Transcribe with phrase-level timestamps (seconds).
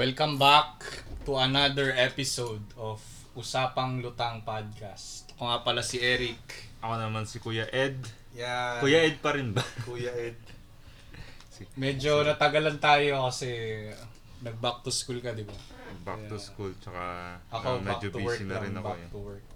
[0.00, 0.80] Welcome back
[1.28, 3.04] to another episode of
[3.36, 5.28] Usapang Lutang Podcast.
[5.36, 6.40] Ako nga pala si Eric.
[6.80, 8.00] Ako naman si Kuya Ed.
[8.32, 8.80] Yeah.
[8.80, 9.60] Kuya Ed pa rin ba?
[9.84, 10.40] Kuya Ed.
[11.76, 13.52] Medyo natagalan tayo kasi
[14.40, 15.52] nag-back to school ka, di ba?
[16.00, 18.88] Back to school, tsaka Ako, ah, back medyo to work busy na rin lang, ako
[18.88, 19.10] back eh.
[19.12, 19.46] to work.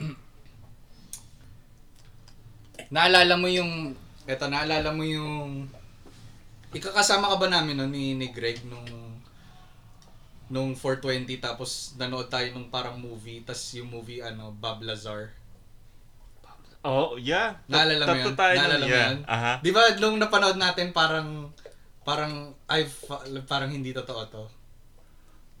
[2.96, 3.92] naalala mo yung,
[4.24, 5.68] eto, naalala mo yung,
[6.72, 9.04] ikakasama ka ba namin no, ni, ni Greg nung,
[10.52, 15.32] nung 420 tapos nanood tayo nung parang movie, tas yung movie, ano, Bob Lazar.
[16.84, 17.56] Oh, yeah.
[17.64, 18.36] Naalala mo yun?
[18.36, 19.08] tayo Naalala mo yeah.
[19.08, 19.18] yun?
[19.24, 19.52] Aha.
[19.64, 21.48] Di ba nung napanood natin parang,
[22.04, 24.44] parang, ay, fa- parang hindi totoo to.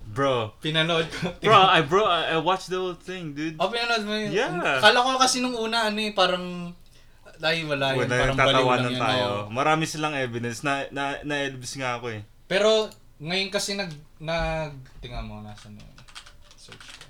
[0.04, 0.60] Bro.
[0.60, 1.32] Pinanood ko.
[1.48, 3.56] Bro, I bro, I, I watched the whole thing, dude.
[3.56, 4.36] Oh, pinanood mo yun?
[4.36, 4.52] Yeah.
[4.84, 6.76] Kala ko kasi nung una, ano eh, parang,
[7.40, 8.04] ay, wala yun.
[8.04, 9.00] Wala parang yung baliw lang tatawanan yun.
[9.00, 9.24] tayo.
[9.24, 9.42] oo.
[9.48, 12.20] Marami silang evidence na na na-elvis nga ako eh.
[12.44, 12.92] Pero,
[13.24, 13.88] ngayon kasi nag,
[14.20, 15.96] nag, tingnan mo, nasa na yun.
[16.54, 17.02] Search ko.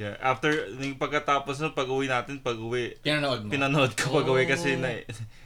[0.00, 3.52] Yeah, after yung pagkatapos ng pag-uwi natin, pag-uwi, Pinanood mo?
[3.52, 4.50] pinanood ko pag-uwi Oh.
[4.50, 4.96] kasi na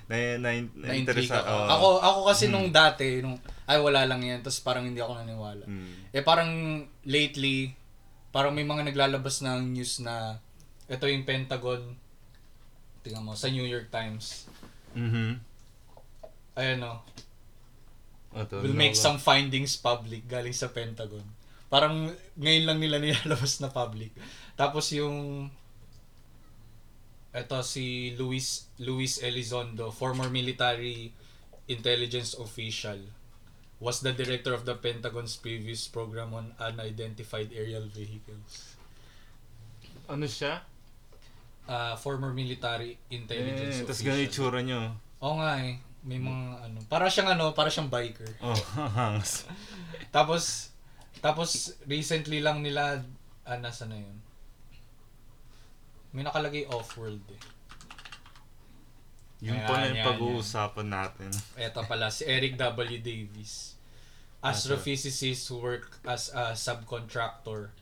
[0.07, 1.43] na na, na, Na-intrigue interesa.
[1.43, 1.55] ako.
[1.67, 3.35] ako, ako kasi nung dati, nung,
[3.67, 4.45] ay, wala lang yan.
[4.47, 5.65] Tapos parang hindi ako naniwala.
[5.67, 6.13] Mm.
[6.13, 6.51] Eh, parang
[7.03, 7.75] lately,
[8.31, 10.39] parang may mga naglalabas ng news na
[10.87, 11.97] ito yung Pentagon,
[13.03, 14.47] tingnan mo, sa New York Times.
[14.93, 15.41] Mhm.
[16.55, 17.03] Ayan o,
[18.35, 21.23] Ito, will make some findings public galing sa Pentagon.
[21.71, 24.11] Parang ngayon lang nila nilalabas na public.
[24.55, 25.49] Tapos yung
[27.35, 31.11] eto si Luis Luis Elizondo, former military
[31.67, 32.99] intelligence official,
[33.81, 38.79] was the director of the Pentagon's previous program on unidentified aerial vehicles.
[40.07, 40.63] Ano siya?
[41.65, 44.07] Uh, former military intelligence Eh, tapos official.
[44.13, 44.81] ganun yung tsura nyo.
[45.25, 45.81] Oo nga eh.
[46.05, 48.29] May mga ano, para siyang ano, para siyang biker.
[48.45, 48.53] Oh,
[48.93, 49.49] hangs.
[50.13, 50.69] Tapos,
[51.25, 53.01] tapos recently lang nila,
[53.49, 54.17] ah, nasa na yun?
[56.13, 57.43] May nakalagay off-world eh.
[59.45, 61.31] Yung Ayan, pala yung yan, pag-uusapan natin.
[61.57, 63.01] Eto pala, si Eric W.
[63.01, 63.75] Davis.
[64.45, 67.73] Astrophysicist who work as a subcontractor.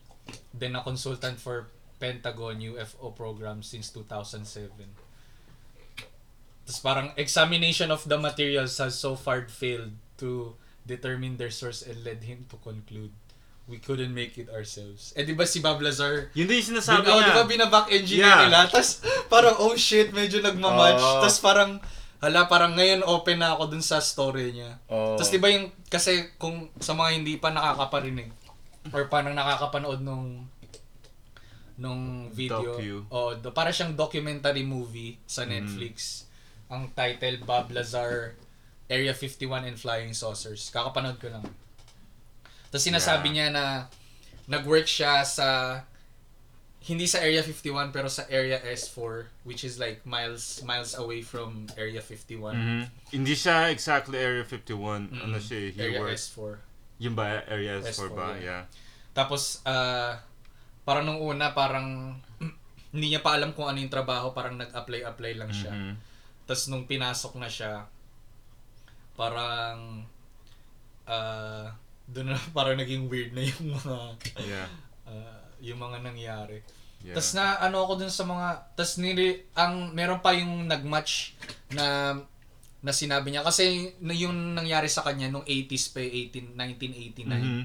[0.55, 1.67] Then a consultant for
[1.99, 5.02] Pentagon UFO program since 2007.
[6.63, 12.03] Tapos parang examination of the materials has so far failed to determine their source and
[12.03, 13.11] led him to conclude
[13.63, 15.15] we couldn't make it ourselves.
[15.15, 17.27] Eh di ba si Bob Lazar Yun din yung sinasabi Bin, oh, niya.
[17.27, 18.41] di ba binaback engineer Yeah.
[18.47, 18.59] nila?
[18.67, 18.99] Tapos
[19.31, 20.99] parang, oh shit, medyo nagmamatch.
[20.99, 21.23] Oo.
[21.23, 21.71] Tapos parang,
[22.19, 24.83] hala, parang ngayon open na ako dun sa story niya.
[24.91, 25.15] Oo.
[25.15, 28.35] Tapos di ba yung, kasi kung sa mga hindi pa nakakaparinig,
[28.91, 30.43] or parang nakakapanood nung
[31.73, 32.77] nung video.
[32.77, 33.07] Docu.
[33.09, 35.71] Oh, do, para siyang documentary movie sa Mm.
[36.73, 38.33] Ang title, Bob Lazar,
[38.89, 40.73] Area 51 and Flying Saucers.
[40.73, 41.45] Kakapanood ko lang.
[42.67, 43.33] Tapos sinasabi Yeah.
[43.33, 43.65] niya na
[44.49, 45.47] nag-work siya sa
[46.83, 51.63] hindi sa Area 51 pero sa Area S4 which is like miles miles away from
[51.79, 52.51] Area 51.
[52.51, 52.83] Mhm.
[53.13, 55.07] Hindi siya exactly Area 51.
[55.07, 55.21] Mm.
[55.23, 56.35] Ano siya, eh, he Area works.
[56.35, 56.59] S4.
[56.99, 58.27] Yun ba, Area S4 S4, ba?
[58.35, 58.43] yeah.
[58.43, 58.63] Yeah.
[59.15, 60.19] Tapos ah
[60.83, 62.19] parang nung una parang
[62.93, 65.71] hindi niya pa alam kung ano yung trabaho, parang nag-apply-apply lang siya.
[65.71, 65.93] Mhm.
[66.43, 67.87] Tapos nung pinasok na siya,
[69.13, 70.03] parang
[71.03, 71.69] ah
[72.03, 73.95] doon na parang naging weird na yung mga
[74.43, 74.67] Yeah.
[75.05, 76.59] ah, yung mga nangyari.
[77.03, 77.15] Yeah.
[77.15, 81.35] Tapos na ano ako dun sa mga tas nili ang meron pa yung nagmatch
[81.71, 82.15] na
[82.79, 87.27] na sinabi niya kasi na yung nangyari sa kanya nung 80s pa 18 1989.
[87.27, 87.63] Mhm.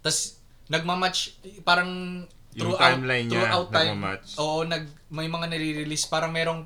[0.00, 0.36] Tas
[0.66, 3.88] nagmamatch parang Yung throughout timeline niya, throughout time.
[3.92, 4.28] nagmamatch.
[4.36, 6.64] Oo, nag may mga nire-release parang merong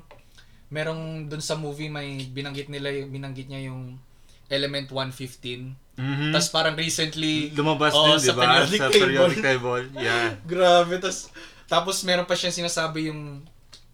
[0.71, 3.99] merong dun sa movie may binanggit nila yung binanggit niya yung
[4.47, 5.75] Element 115.
[5.95, 6.31] Mhm.
[6.31, 8.63] Tas parang recently Lumabas Oo, din, di ba?
[8.63, 8.91] Sa table.
[8.91, 9.83] periodic table.
[9.93, 10.35] Yeah.
[10.49, 10.95] Grabe.
[10.97, 11.31] Tas,
[11.67, 13.43] tapos meron pa siyang sinasabi yung...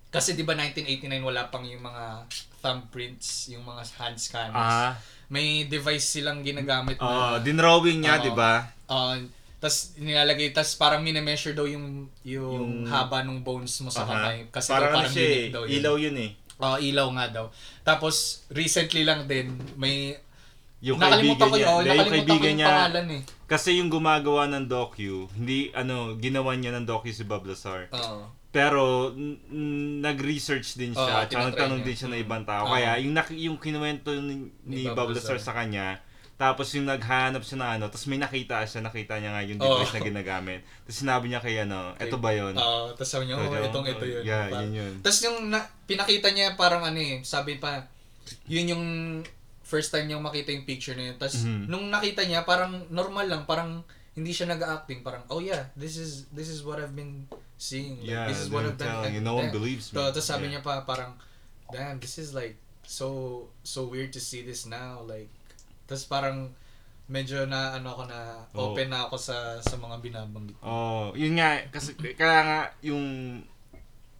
[0.08, 2.26] Kasi di ba 1989 wala pang yung mga
[2.58, 4.56] thumbprints, yung mga hand scanners.
[4.56, 4.94] Ah.
[5.28, 7.44] May device silang ginagamit Oh, na...
[7.44, 8.24] dinrawing niya, Oo.
[8.24, 8.66] di ba?
[8.88, 9.20] Uh,
[9.60, 14.10] tas nilalagay, tas parang minemeasure daw yung, yung, Yung- haba ng bones mo sa Aha.
[14.10, 14.38] kamay.
[14.48, 15.74] Kasi parang, daw ano parang siya, unique eh, daw yun.
[15.76, 16.32] ilaw yun eh.
[16.58, 17.46] Oo, ilaw nga daw.
[17.82, 20.18] Tapos, recently lang din, may...
[20.78, 21.66] Yung nakalimutan kaibigan ko niya.
[21.66, 23.22] yun, oh, yung nakalimutan ko kaibigan yung niya, pangalan eh.
[23.50, 27.90] kasi yung gumagawa ng docu, hindi, ano, ginawa niya ng docu si Bob Lazar.
[27.90, 28.30] Oo.
[28.54, 32.70] Pero, n- n- nag-research din siya, at tinatry nagtanong din siya ng ibang tao.
[32.70, 35.38] Kaya, yung, nak- yung kinuwento ni, Ni ni Bob Lazar.
[35.38, 35.98] sa kanya,
[36.38, 39.90] tapos yung naghanap siya na ano, tapos may nakita siya, nakita niya nga yung device
[39.92, 40.62] na ginagamit.
[40.86, 42.54] Tapos sinabi niya kay ano, eto ba yun?
[42.54, 44.22] Oo, tapos sabi niya, oh, Ito, itong ito yun.
[44.22, 44.94] Yeah, Parang- yun yun.
[45.02, 47.90] Tapos yung na, pinakita niya parang ano eh, sabi pa,
[48.46, 48.86] yun yung
[49.66, 51.18] first time niyang makita yung picture na yun.
[51.18, 51.68] Tapos, Mhm.
[51.68, 55.02] nung nakita niya, parang normal lang, parang hindi siya nag-acting.
[55.02, 58.00] Parang, oh yeah, this is this is what I've been seeing.
[58.00, 59.04] Like, Yeah, this is what I've done.
[59.04, 60.00] telling you, no one believes me.
[60.00, 60.58] Tapos sabi Yeah.
[60.58, 61.18] niya pa, parang,
[61.70, 63.08] damn, this is like, so,
[63.62, 65.04] so weird to see this now.
[65.04, 65.28] Like,
[65.88, 66.52] tapos parang,
[67.08, 68.20] medyo na, ano ako na,
[68.52, 68.72] Oh.
[68.72, 70.60] open na ako sa, sa mga binabanggit.
[70.60, 73.40] Oh, yun nga kasi kaya nga yung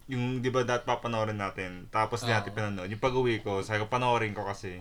[0.08, 1.84] yung 'di ba dat papanoorin natin.
[1.88, 2.32] Tapos Oo.
[2.32, 2.88] natin pinanood.
[2.88, 4.80] Yung pag-uwi ko, sabi ko panoorin ko kasi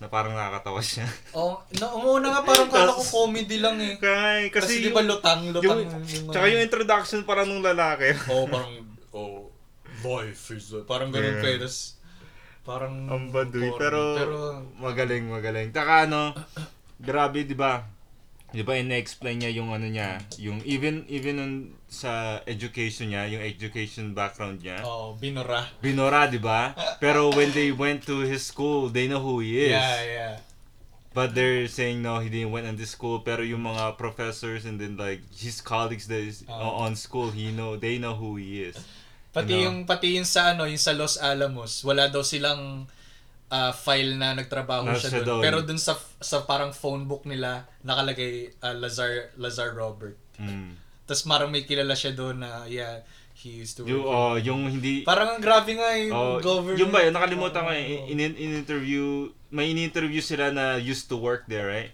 [0.00, 1.04] na parang nakakatawa siya.
[1.38, 3.94] Oh, no, una nga parang kala ko comedy lang eh.
[3.94, 8.10] Kaya, kasi, Kasi, di ba yung, lutang, lutang yung, tsaka yung introduction para nung lalaki.
[8.26, 8.72] oh, parang,
[9.12, 9.52] oh,
[10.00, 11.44] boy, fish, parang ganun Yeah.
[11.44, 11.58] pa eh.
[11.62, 11.93] Tas,
[12.64, 13.78] parang, Ang baduy, corny.
[13.78, 14.36] pero, pero,
[14.80, 15.68] magaling, magaling.
[15.70, 16.32] Tsaka ano,
[16.98, 17.84] grabe, di ba?
[18.48, 21.52] Di ba, ina-explain niya yung ano niya, yung even, even on,
[21.90, 24.78] sa education niya, yung education background niya.
[24.82, 25.66] oh, binura.
[25.82, 26.70] Binora, di ba?
[26.98, 29.74] Pero when they went to his school, they know who he is.
[29.74, 30.34] Yeah, yeah.
[31.14, 33.22] But they're saying no, he didn't went on this school.
[33.22, 36.82] Pero yung mga professors and then like his colleagues that is Oh.
[36.82, 38.74] on school, he know they know who he is.
[39.34, 39.64] Pati Ano?
[39.66, 42.86] yung, pati yung sa, ano, yung sa Los Alamos, wala daw silang
[43.50, 45.26] ah, file na nagtrabaho Nasa siya doon.
[45.26, 45.42] doon.
[45.42, 50.14] Pero dun sa, sa parang phone book nila, nakalagay ah, Lazar, Lazar Robert.
[50.38, 50.78] Mm.
[51.04, 53.02] Tapos parang may kilala siya doon na, yeah,
[53.34, 53.90] he used to work.
[53.90, 56.78] Yung, oh, yung hindi Parang ang grabe nga yung oh, government.
[56.78, 58.06] yung ba, yun, nakalimutan ko eh, Oo.
[58.08, 61.90] in, in, in interview, may in-interview sila na used to work there, right?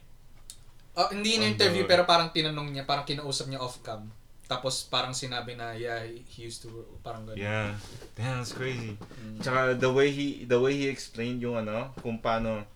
[0.92, 4.12] Ah, hindi in-interview pero parang tinanong niya, parang kinausap niya off-cam.
[4.50, 7.38] Tapos parang sinabi na, yeah, he, he used to, parang gano'n.
[7.38, 7.70] Yeah.
[8.18, 8.98] Damn, that's crazy.
[8.98, 9.38] Mm.
[9.38, 12.66] Tsaka the way he the way he explained yung ano, kung paano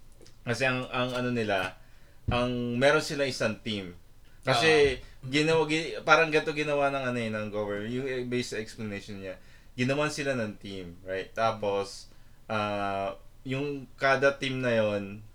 [0.47, 1.75] kasi ang ang ano nila,
[2.31, 3.99] ang meron sila isang team.
[4.47, 9.19] Kasi ginawa gi- parang ganito ginawa ng ano eh, ng government, yung based sa explanation
[9.19, 9.35] niya.
[9.75, 11.35] Ginawan sila ng team, right?
[11.35, 12.07] Tapos
[12.47, 15.27] ah yung kada team na yon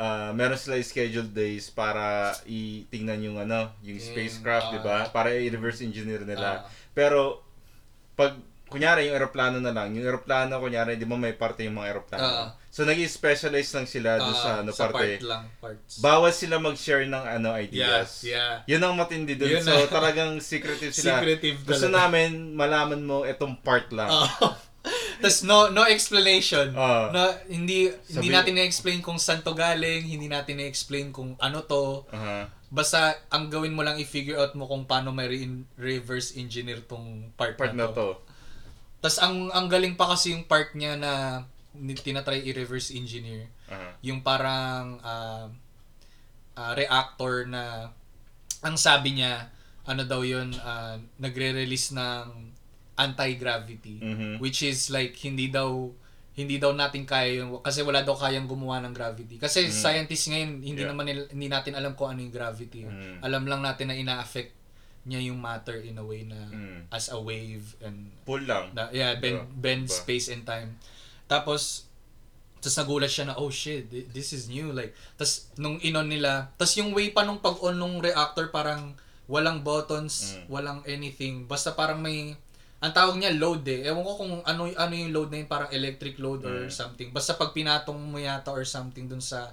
[0.00, 4.98] ah meron sila scheduled days para itingnan yung ano, yung spacecraft, ah, 'di ba?
[5.10, 6.64] Para i-reverse engineer nila.
[6.64, 6.72] Ah.
[6.90, 7.44] Pero,
[8.14, 8.34] pag,
[8.66, 12.24] kunyari, yung aeroplano na lang, yung aeroplano, kunyari, di ba may parte yung mga aeroplano?
[12.24, 12.48] Ah.
[12.70, 15.18] so, nag-specialize lang sila doon Ah, sa ano sa parte.
[15.18, 15.98] part lang, parts.
[15.98, 17.66] Bawal sila mag-share ng ano yeah,
[18.00, 18.22] ideas.
[18.22, 18.62] yeah.
[18.64, 19.58] Yun ang matindi doon.
[19.58, 19.90] Yun So, na.
[19.90, 21.18] talagang secretive sila.
[21.18, 21.98] Secretive Gusto talaga.
[22.06, 24.06] namin malaman mo itong part lang.
[24.08, 24.54] Oh.
[25.20, 26.72] Tapos no no explanation.
[26.72, 27.12] Ah.
[27.12, 31.60] no, hindi hindi Sabi- natin na-explain kung saan to galing, hindi natin na-explain kung ano
[31.64, 32.08] to.
[32.10, 32.48] Aha.
[32.72, 37.28] Basta ang gawin mo lang i-figure out mo kung paano may re- reverse engineer tong
[37.36, 38.16] part, Part na to.
[39.04, 41.44] Tapos ang ang galing pa kasi yung part niya na
[42.00, 43.52] tinatry i-reverse engineer.
[43.68, 44.00] Aha.
[44.00, 45.52] Yung parang ah,
[46.56, 47.92] ah, reactor na
[48.64, 49.52] ang sabi niya
[49.84, 52.49] ano daw yun ah, nagre-release ng
[53.00, 54.32] anti-gravity Mhm.
[54.38, 55.88] which is like hindi daw
[56.30, 59.72] hindi daw natin kaya yung kasi wala daw kayang gumawa ng gravity kasi Mm.
[59.74, 60.90] scientists ngayon hindi Yeah.
[60.90, 63.20] naman nil- hindi natin alam kung ano yung gravity Mm.
[63.20, 64.52] alam lang natin na ina-affect
[65.02, 66.86] niya yung matter in a way na Mm.
[66.88, 68.68] as a wave and Pull lang.
[68.70, 69.56] na, yeah, bend, Diba?
[69.58, 69.96] bend Diba?
[69.96, 70.76] space and time.
[71.24, 71.88] Tapos,
[72.58, 74.68] tapos nagulat siya na, oh shit, thi- this is new.
[74.70, 78.92] Like, tapos nung inon nila, tapos yung way pa nung pag-on nung reactor, parang
[79.24, 80.44] walang buttons, Mm.
[80.48, 81.34] walang anything.
[81.44, 82.36] Basta parang may,
[82.80, 83.84] ang tawag niya load eh.
[83.84, 86.72] Ewan ko kung ano, ano yung load na yun, parang electric load or Mm.
[86.72, 87.12] something.
[87.12, 89.52] Basta pag pinatong mo yata or something dun sa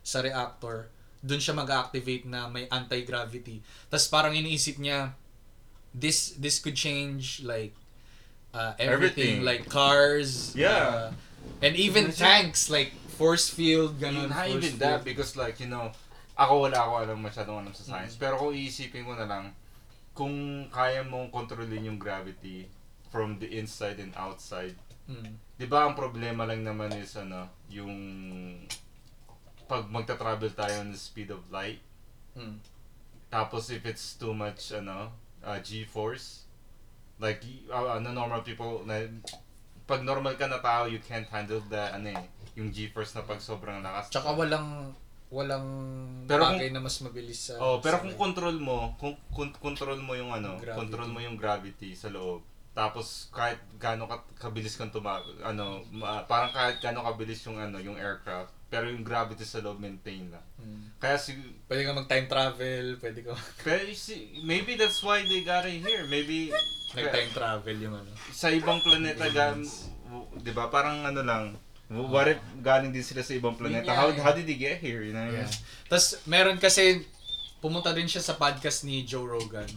[0.00, 3.64] sa reactor, dun siya mag-activate na may anti-gravity.
[3.88, 5.16] Tapos parang iniisip niya,
[5.90, 7.72] this this could change like
[8.52, 9.44] uh, everything, Everything.
[9.44, 11.16] like cars uh, Yeah.
[11.60, 12.44] and even siya?
[12.44, 15.08] tanks like force field ganun Not force even that field.
[15.08, 15.88] because like, you know,
[16.36, 17.90] ako wala ako alam masyadong alam sa Mm.
[17.90, 18.14] science.
[18.14, 19.56] Pero kung iisipin ko na lang,
[20.16, 22.64] kung kaya mong kontrolin yung gravity
[23.12, 24.74] from the inside and outside,
[25.06, 25.38] Mm.
[25.54, 27.94] 'di ba ang problema lang naman is ano, yung
[29.70, 31.78] pag magta-travel tayo the speed of light,
[32.34, 32.58] Mm.
[33.30, 35.14] tapos if it's too much ano,
[35.46, 36.48] uh, G-force,
[37.22, 37.38] like
[37.70, 39.06] uh, ano normal people na
[39.86, 42.24] pag normal ka na tao, you can't handle the ano eh,
[42.58, 44.10] yung G-force na pag sobrang lakas.
[44.10, 44.90] Tsaka walang
[45.36, 45.66] walang
[46.24, 50.00] Pero bagay na mas mabilis sa Oh, pero sa- kung control mo, kung, kung control
[50.00, 50.80] mo yung ano, Gravity.
[50.80, 52.40] control mo yung gravity sa loob.
[52.72, 57.76] Tapos kahit gaano ka kabilis kang tuma ano, ma- parang kahit gaano kabilis yung ano,
[57.80, 60.44] yung aircraft, pero yung gravity sa loob maintain lang.
[60.60, 60.96] Mm.
[61.00, 61.36] Kaya si
[61.68, 63.32] pwede ka mag time travel pwede ka
[63.64, 66.04] pero si, maybe that's why they got it here.
[66.08, 66.52] Maybe
[66.92, 69.60] nag time travel yung ano sa ibang planeta gan,
[70.40, 70.68] 'di ba?
[70.68, 71.56] Parang ano lang,
[71.90, 73.86] what if galing din sila sa ibang planeta?
[73.86, 74.22] Yeah, How yeah.
[74.22, 75.22] how did they get here, you know?
[75.30, 75.46] Yeah.
[75.86, 77.06] Tapos meron kasi
[77.62, 79.70] pumunta din siya sa podcast ni Joe Rogan.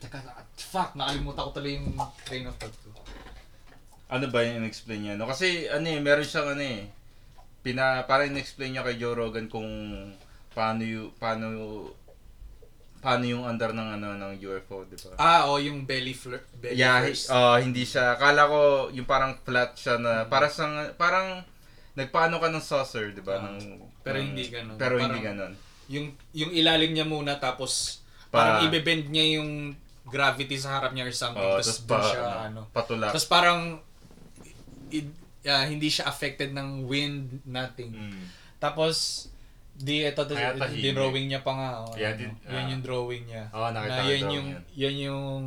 [0.00, 1.92] Teka, na- fuck, nakalimutan ko tuloy yung
[2.24, 2.88] train of thought ko.
[4.10, 5.14] Ano ba yung explain niya?
[5.20, 5.28] No?
[5.28, 6.88] Kasi ano eh, meron siyang ano eh,
[7.60, 9.68] pina parang in-explain niya kay Joe Rogan kung
[10.50, 11.46] paano yung paano
[13.00, 15.16] paano yung under ng ano ng UFO, di ba?
[15.16, 16.44] Ah, o yung belly flirt.
[16.54, 17.28] Belly Yeah, first.
[17.28, 18.14] uh, hindi siya.
[18.14, 21.40] Kala ko yung parang flat siya na para sa parang
[21.92, 23.40] nagpaano ka ng saucer, 'di ba?
[23.40, 24.76] Ah, ng, pero ng- hindi ganun.
[24.76, 25.52] Pero hindi Parang- ganun.
[25.88, 29.74] yung yung ilalim niya muna tapos Pa- parang ibe-bend niya yung
[30.06, 32.60] gravity sa harap niya or something Oh, tapos pa, siya ano, ano.
[32.70, 33.10] patulak.
[33.10, 33.82] Tapos parang
[34.90, 35.10] i-
[35.44, 37.90] ah, hindi siya affected ng wind nothing.
[37.90, 38.22] Mm.
[38.58, 39.26] Tapos
[39.72, 40.80] di ito to, Kaya tahimik.
[40.80, 41.70] di drawing niya pa nga.
[41.80, 42.68] Oh, Yeah, ano, yan ah.
[42.68, 43.44] yung drawing niya.
[43.50, 45.42] Oo, nakita na yan yung drawing yan yung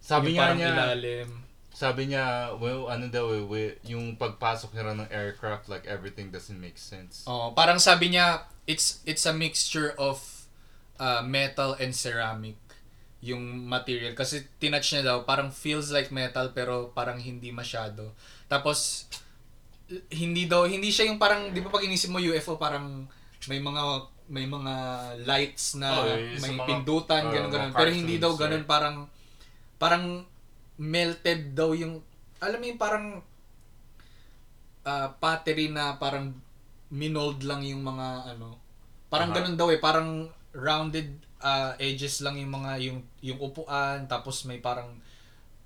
[0.00, 1.28] Sabi yung parang niya, ilalim.
[1.70, 2.24] sabi niya,
[2.56, 7.22] well, ano daw eh, we- yung pagpasok nila ng aircraft, like everything doesn't make sense.
[7.24, 10.20] Oh, parang sabi niya it's it's a mixture of
[10.96, 12.54] uh, metal and ceramic
[13.20, 18.16] yung material kasi tinouch niya daw parang feels like metal pero parang hindi masyado.
[18.46, 19.04] Tapos
[20.10, 23.06] hindi daw hindi siya yung parang di ba pag inisip mo UFO parang
[23.50, 23.82] may mga
[24.30, 24.74] may mga
[25.26, 28.70] lights na Oh, may mga- pindutan oh, ganun ganun pero hindi daw ganun right?
[28.70, 28.96] parang
[29.76, 30.04] parang
[30.78, 31.98] melted daw yung
[32.38, 33.06] alam mo yung parang
[34.80, 36.32] ah pottery na parang
[36.90, 38.58] minold lang yung mga ano.
[39.06, 39.36] Parang Aha.
[39.38, 41.06] ganun daw eh, parang rounded
[41.38, 44.98] ah, edges lang yung mga yung yung upuan tapos may parang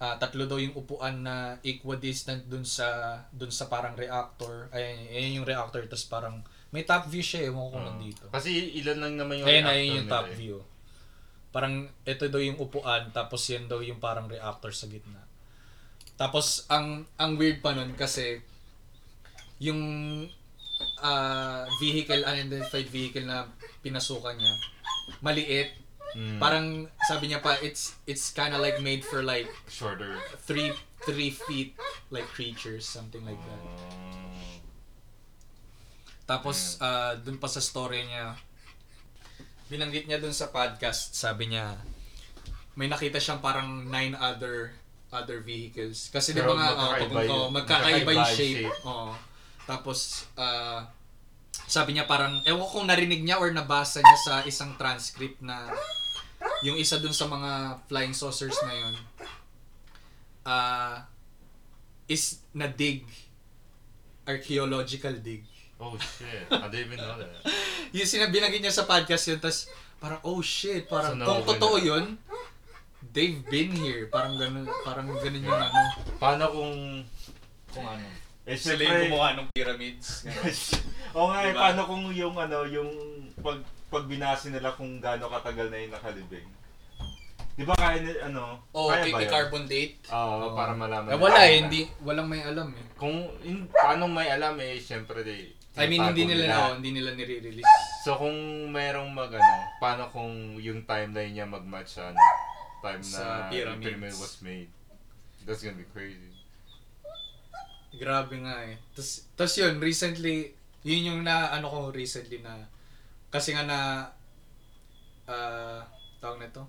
[0.04, 4.68] ah, tatlo daw yung upuan na equidistant dun sa dun sa parang reactor.
[4.76, 7.88] Ayan, ayan yung reactor tapos parang may top view siya eh, ko kung Oo.
[7.88, 8.28] nandito.
[8.28, 10.36] Kasi ilan lang naman yung Ayan, reactor ayan yung top eh.
[10.36, 10.56] view.
[11.54, 15.22] Parang ito daw yung upuan tapos yan daw yung parang reactor sa gitna.
[16.20, 18.44] Tapos ang ang weird pa nun kasi
[19.62, 19.80] yung
[21.00, 23.48] ah, vehicle unidentified vehicle na
[23.80, 24.54] pinasukan niya
[25.20, 25.83] maliit
[26.14, 26.38] Mm.
[26.38, 26.66] parang
[27.10, 30.14] sabi niya pa it's it's kind of like made for like shorter.
[30.46, 30.70] three
[31.02, 31.74] three feet
[32.08, 34.62] like creatures something like that Oh.
[36.24, 38.32] Tapos, ah dun pa sa story niya,
[39.68, 41.76] binanggit niya dun sa podcast, sabi niya,
[42.80, 44.72] may nakita siyang parang nine other
[45.12, 46.08] other vehicles.
[46.08, 48.66] Kasi di ba nga, oh, magkakaiba oh, yung- magkakaiba shape.
[48.66, 48.76] shape.
[48.88, 49.12] Oo.
[49.68, 50.88] Tapos, ah
[51.64, 55.68] sabi niya parang, ewan ko kung narinig niya or nabasa niya sa isang transcript na
[56.62, 57.50] yung isa dun sa mga
[57.86, 58.94] flying saucers na yun,
[60.44, 60.96] ah
[62.04, 63.04] is na dig
[64.24, 65.44] archaeological dig.
[65.76, 66.48] Oh shit.
[66.48, 67.44] I didn't even know that.
[67.96, 71.46] Yung sinabi binanggit niya sa podcast yun, tas parang, oh shit, parang So, kung no,
[71.46, 72.04] totoo yun,
[73.12, 74.08] they've been here.
[74.08, 75.80] Parang ganun, parang ganun yung ano.
[76.16, 76.74] Paano kung
[77.70, 78.06] Kung ano.
[78.46, 80.24] eh Sila yung gumawa ng pyramids.
[81.16, 81.58] Oo nga, eh, Diba?
[81.58, 82.90] paano kung yung ano, yung
[83.42, 83.58] pag
[83.94, 86.48] pag binasi nila kung gaano katagal na yung nakalibing.
[87.54, 89.30] Di ba kaya ni- ano, Oh, kaya okay, ba yun?
[89.30, 90.02] carbon date.
[90.10, 91.06] Oo, para malaman.
[91.06, 91.22] Eh, nila.
[91.22, 92.86] wala eh, hindi, walang may alam eh.
[92.98, 95.54] Kung in, paano may alam eh, syempre di.
[95.74, 97.66] I mean, hindi nila, na, oh, hindi nila nire-release.
[98.02, 98.34] So kung
[98.70, 102.18] merong mag ano, paano kung yung timeline niya mag-match sa ano,
[102.82, 103.82] time na Sa yung pyramids.
[103.82, 104.70] pyramid was made.
[105.42, 106.30] That's gonna be crazy.
[107.94, 108.74] Grabe nga eh.
[108.92, 110.50] Tapos, tapos yun, recently,
[110.82, 112.66] yun yung na, ano ko recently na,
[113.34, 113.78] kasi nga na,
[115.26, 115.82] ah,
[116.22, 116.62] tawag na to,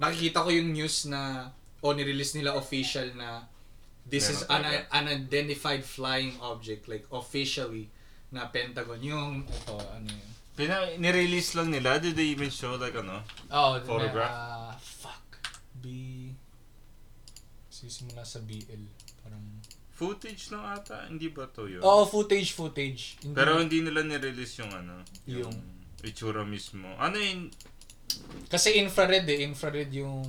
[0.00, 1.52] nakikita ko yung news na,
[1.84, 3.44] o nirelease nila official na,
[4.08, 4.64] this is an
[4.96, 7.92] unidentified flying object, like officially,
[8.32, 8.96] na Pentagon.
[9.04, 10.30] Yung, ito, ano yun.
[10.56, 13.20] Pina, nirelease lang nila, did they even show like ano?
[13.52, 14.32] Oh, Photograph?
[14.32, 15.36] ah, fuck.
[15.76, 16.32] B,
[17.68, 18.88] sisimula sa BL.
[19.20, 19.44] Parang,
[19.92, 21.84] Footage lang ata, hindi ba to yun?
[21.84, 23.20] oh, footage, footage.
[23.20, 25.75] Hindi Pero hindi nila nirelease yung ano, yung, Yung-
[26.06, 26.88] itsura mismo.
[26.96, 27.50] Ano yun?
[28.46, 30.24] Kasi infrared eh, infrared yung...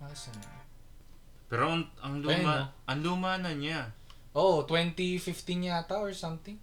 [0.00, 0.54] Ah, saan yun?
[1.48, 2.66] Pero ang, ang Ayun, luma, no?
[2.88, 3.92] ang luma na niya.
[4.34, 6.58] Oh, 2015 yata or something.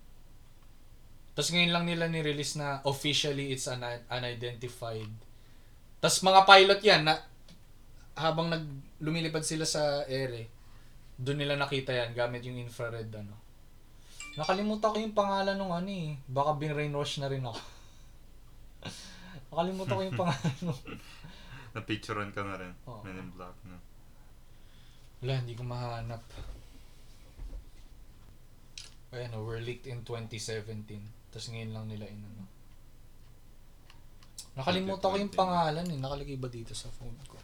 [1.32, 5.08] Tapos ngayon lang nila ni-release na officially it's un- unidentified.
[6.04, 7.16] Tapos mga pilot yan na
[8.20, 8.68] habang nag
[9.00, 10.52] lumilipad sila sa ere,
[11.16, 13.41] doon nila nakita yan gamit yung infrared ano.
[14.40, 16.16] Nakalimutan ko yung pangalan ng ano eh.
[16.28, 17.60] Baka bin-brainwash na rin ako.
[19.52, 20.80] Nakalimutan ko yung pangalan nung...
[21.76, 22.74] Napicturean ka na rin.
[22.88, 23.04] Oo.
[23.04, 23.78] Men in Black na.
[25.22, 26.24] Wala, hindi ko mahanap.
[29.12, 30.88] Ayan, oh, we're leaked in 2017.
[31.32, 32.48] Tapos ngayon lang nila inano.
[34.56, 35.44] Nakalimutan ko yung 2020.
[35.44, 36.00] pangalan eh.
[36.00, 37.40] Nakalagay ba dito sa phone ko?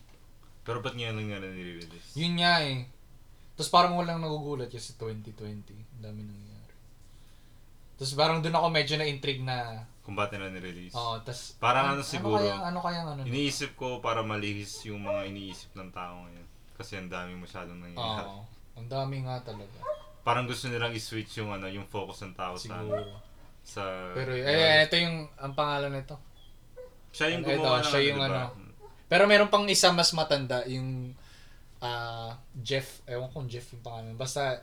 [0.68, 2.16] Pero ba't ngayon lang nga na nirelease?
[2.20, 2.88] Yun nga eh.
[3.56, 5.72] Tapos parang walang nagugulat kasi 2020.
[5.72, 6.57] Ang dami nangyayari.
[7.98, 10.94] Tapos parang doon ako medyo na-intrigue na, Kung ba't nila nirelease?
[10.94, 13.22] oh, tapos, Parang ano siguro, Ano kaya, ano kaya ano?
[13.26, 16.46] Iniisip ko para malihis yung mga iniisip ng tao ngayon.
[16.78, 18.24] Kasi ang dami masyadong nangyayari.
[18.24, 18.46] Oo.
[18.78, 19.82] ang dami nga talaga.
[20.22, 23.16] parang gusto nilang i-switch yung ano, yung focus ng tao sa ano, Siguro.
[23.66, 23.82] sa
[24.14, 26.14] Pero eh, ito yung ang pangalan nito.
[27.10, 28.30] siya yung Ito, gumawa ng siya yung diba?
[28.30, 28.70] ano.
[29.08, 31.16] Pero meron pang isa mas matanda, yung
[31.80, 34.14] ah Jeff, ewan kung Jeff yung pangalan.
[34.14, 34.62] Basta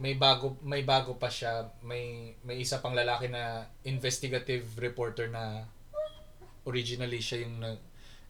[0.00, 5.68] may bago may bago pa siya, may may isa pang lalaki na investigative reporter na
[6.64, 7.76] originally siya yung na,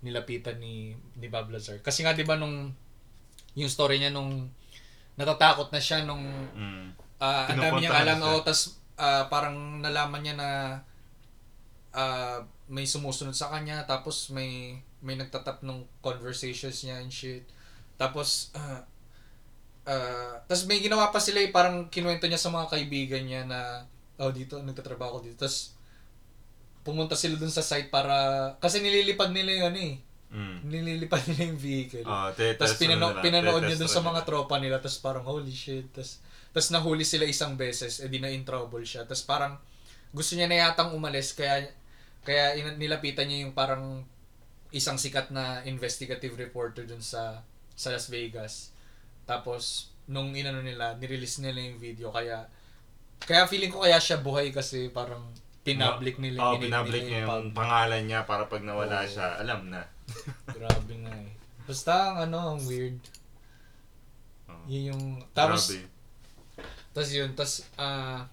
[0.03, 1.79] nilapitan ni ni Bob Lazar.
[1.79, 2.75] Kasi nga 'di ba nung
[3.55, 4.51] yung story niya nung
[5.15, 6.91] natatakot na siya nung Mm.
[7.21, 10.51] Ah, ang dami niyang alam oh, tas ah, parang nalaman niya na
[11.95, 17.45] ah, may sumusunod sa kanya tapos may may nagtatap ng conversations niya and shit.
[17.95, 18.90] Tapos ah
[19.87, 23.85] ah, tas may ginawa pa sila eh, parang kinuwento niya sa mga kaibigan niya na
[24.21, 25.41] oh dito nagtatrabaho dito.
[25.41, 25.77] Tas
[26.81, 29.97] pumunta sila dun sa site para kasi nililipad nila yung ano eh.
[30.31, 30.57] Mm.
[30.71, 32.07] Nililipad nila yung vehicle.
[32.07, 35.91] Ah, Tapos pinano- nila, pinanood niya dun sa mga tropa nila, tapos parang holy shit.
[35.91, 36.23] Tapos,
[36.55, 39.03] tapos nahuli sila isang beses, edi na in trouble siya.
[39.05, 39.59] Tapos parang
[40.15, 41.67] gusto niya na yatang umalis, kaya
[42.23, 44.07] kaya in- nilapitan niya yung parang
[44.71, 47.43] isang sikat na investigative reporter dun sa
[47.75, 48.70] sa Las Vegas.
[49.31, 52.51] Tapos nung inano nila, nirelease nila yung video kaya
[53.23, 55.23] kaya feeling ko kaya siya buhay kasi parang
[55.63, 59.07] pinablik nila Oh, init pinablik nila niya yung pangalan niya para pag nawala Oo.
[59.07, 59.87] siya, alam na.
[60.57, 61.33] Grabe nga eh.
[61.63, 62.99] Basta ang ano, ang weird.
[64.51, 64.67] Oh.
[64.67, 65.05] Yun yung...
[65.31, 65.87] Tapos, Grabe.
[66.91, 68.27] tapos yun, tapos, ah...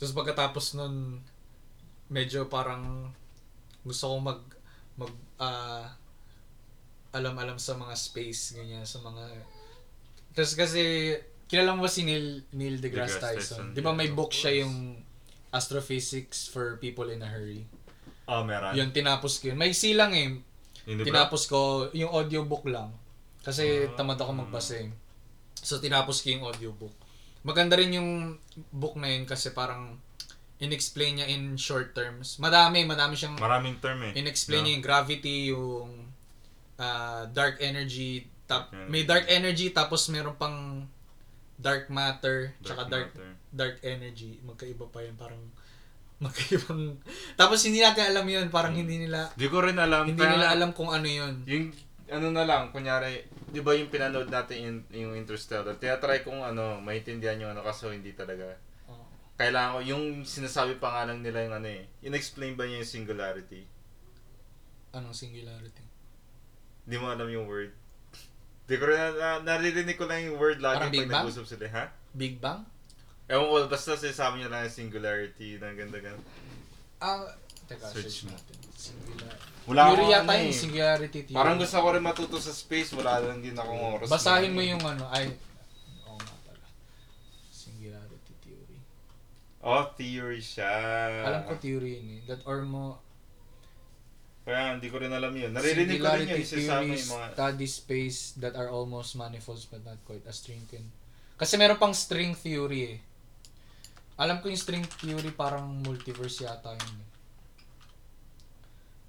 [0.00, 1.22] tapos pagkatapos nun,
[2.10, 3.14] medyo parang
[3.86, 4.40] gusto kong mag,
[4.98, 5.86] mag, ah...
[7.12, 9.24] alam-alam sa mga space, ganyan, sa mga...
[10.32, 11.12] Tapos kasi,
[11.44, 13.58] kilala mo ba si Neil, Neil deGrasse deGrasse Tyson?
[13.68, 14.96] Tyson, Di ba may book siya yung
[15.52, 17.68] Astrophysics for People in a Hurry?
[18.24, 18.72] Oh, meron.
[18.72, 19.58] Yun, tinapos ko yun.
[19.60, 20.40] May silang eh.
[20.82, 22.90] Hindi tinapos ko yung audiobook lang.
[23.44, 23.92] Kasi Ah.
[23.94, 24.88] tamad ako magbasa eh.
[25.54, 26.94] So tinapos ko yung audiobook.
[27.44, 28.10] Maganda rin yung
[28.72, 29.98] book na yun kasi parang
[30.58, 32.38] in-explain niya in short terms.
[32.38, 34.12] Madami, madami siyang Maraming term eh.
[34.14, 34.66] in-explain No?
[34.66, 35.90] niya yung gravity, yung
[36.82, 40.82] ah, dark energy, tap, Dark may dark energy tapos meron pang
[41.54, 43.30] dark matter, tsaka dark matter.
[43.54, 44.42] dark energy.
[44.42, 45.42] Magkaiba pa yun, parang
[46.22, 46.98] magkaibang
[47.34, 50.06] tapos hindi natin alam yun, parang hindi nila Di ko rin alam.
[50.06, 51.42] hindi nila alam kung ano yun.
[51.46, 51.70] Yung
[52.12, 56.76] ano na lang, kunyari, di ba yung pinanood natin yung, yung Interstellar, tinatry kong ano,
[56.78, 58.52] maintindihan yung ano, kaso hindi talaga.
[58.86, 59.00] Oo.
[59.40, 62.92] Kailangan ko, yung sinasabi pa nga lang nila yung ano eh, in-explain ba niya yung
[62.92, 63.64] singularity?
[64.92, 65.80] Anong singularity?
[66.82, 67.70] Di mo alam yung word.
[68.66, 71.24] Di ko rin, na, na- naririnig ko lang yung word lagi Parang pag Big Bang?
[71.26, 71.84] nag-usap sila, ha?
[72.14, 72.60] Big Bang?
[73.30, 76.26] Ewan ko, basta sinasabi niya lang yung singularity, na ganda ganda.
[76.98, 77.26] Ah,
[77.66, 78.34] teka, Search search mo.
[78.34, 78.56] natin.
[78.74, 79.34] Singular.
[79.62, 80.58] Wala akong yata ano yung eh.
[80.58, 81.38] singularity theory.
[81.38, 84.10] Parang gusto ko rin matuto sa space, wala lang din akong oras.
[84.10, 85.30] Basahin mo yung ano, ay,
[86.02, 86.66] oo nga pala.
[87.48, 88.78] Singularity theory.
[89.62, 90.74] Oh, theory siya.
[91.22, 92.20] Alam ko theory yun eh.
[92.26, 92.98] That or mo,
[94.42, 95.54] Kaya hindi ko rin alam yun.
[95.54, 96.42] Naririnig ko rin yun.
[96.42, 97.38] sa mga...
[97.38, 100.82] study space that are almost manifolds but not quite a string can.
[101.38, 102.98] Kasi meron pang string theory eh.
[104.18, 107.10] Alam ko yung string theory parang multiverse yata yun eh.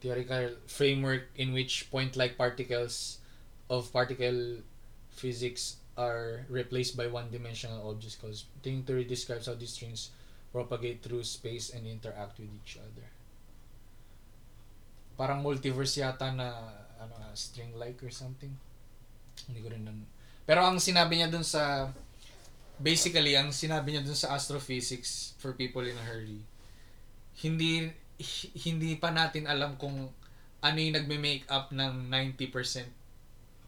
[0.03, 3.23] Theoretical framework in which point-like particles
[3.71, 4.59] of particle
[5.15, 10.09] physics are replaced by one-dimensional objects called string theory describes how these strings
[10.51, 13.12] propagate through space and interact with each other.
[15.13, 16.49] Parang multiverse yata na
[16.97, 18.51] ano ah, string like or something.
[19.45, 20.09] Hindi ko rin nan-
[20.43, 21.93] Pero ang sinabi niya dun sa
[22.79, 26.41] basically ang sinabi niya dun sa astrophysics for people in a hurry
[27.41, 27.89] hindi
[28.21, 30.09] hi- hindi pa natin alam kung
[30.63, 32.87] ano yung nagme-make up ng 90%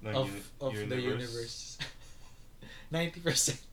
[0.06, 1.76] ng of uni- of the universe.
[2.94, 3.60] 90%.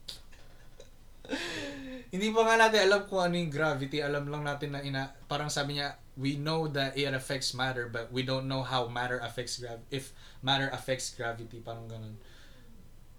[2.13, 3.97] Hindi pa nga natin alam kung ano yung gravity.
[3.97, 8.13] Alam lang natin na ina parang sabi niya, we know that it affects matter but
[8.13, 10.13] we don't know how matter affects grav if
[10.45, 12.13] matter affects gravity parang ganun.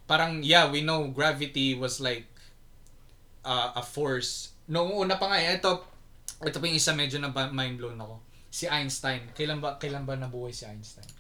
[0.07, 2.31] Parang yeah, we know gravity was like
[3.43, 4.55] uh, a force.
[4.71, 5.83] Noong una pa nga eh, ito
[6.45, 8.23] ito pa yung isa medyo na mind blown ako.
[8.55, 9.27] Si Einstein.
[9.35, 11.11] Kailan ba kailan ba nabuhay si Einstein?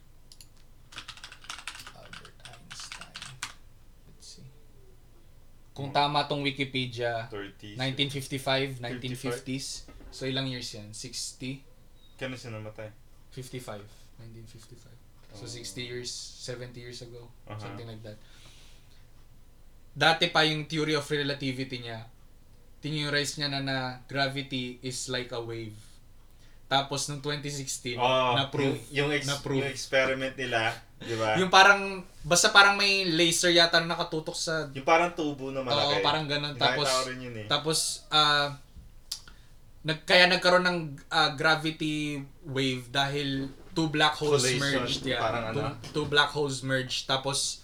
[1.98, 3.18] Albert Einstein.
[4.06, 4.46] Let's see.
[5.74, 7.74] Kung tama tong Wikipedia, 30s.
[7.74, 9.66] 1955, 1950s.
[10.08, 10.94] So ilang years yan?
[10.94, 11.66] 60?
[12.14, 12.88] Kailan siya namatay?
[13.34, 13.82] 55.
[14.22, 14.94] 1955.
[15.34, 15.50] So Oh.
[15.50, 16.10] 60 years,
[16.40, 17.26] 70 years ago.
[17.44, 17.58] Aha.
[17.58, 18.14] Something like that.
[19.90, 22.06] Dati pa yung theory of relativity niya.
[22.78, 25.74] Tinurize niya na na gravity is like a wave.
[26.66, 28.78] Tapos nung 2016, Oh, na-prove.
[28.90, 29.58] Yung, yung, ex- na-prove.
[29.58, 30.70] yung experiment nila,
[31.04, 31.36] Di ba?
[31.36, 34.68] Yung parang, basta parang may laser yata na nakatutok sa...
[34.72, 36.00] Yung parang tubo na malaki.
[36.00, 36.56] Oo, parang ganun.
[36.56, 37.46] Tapos, rin yun eh.
[37.46, 38.56] tapos, ah,
[39.84, 40.78] nag, kaya nagkaroon ng
[41.12, 45.02] ah, gravity wave dahil two black holes Collation, merged.
[45.04, 45.68] Yeah, parang two, ano?
[45.92, 47.04] two black holes merged.
[47.04, 47.60] Tapos,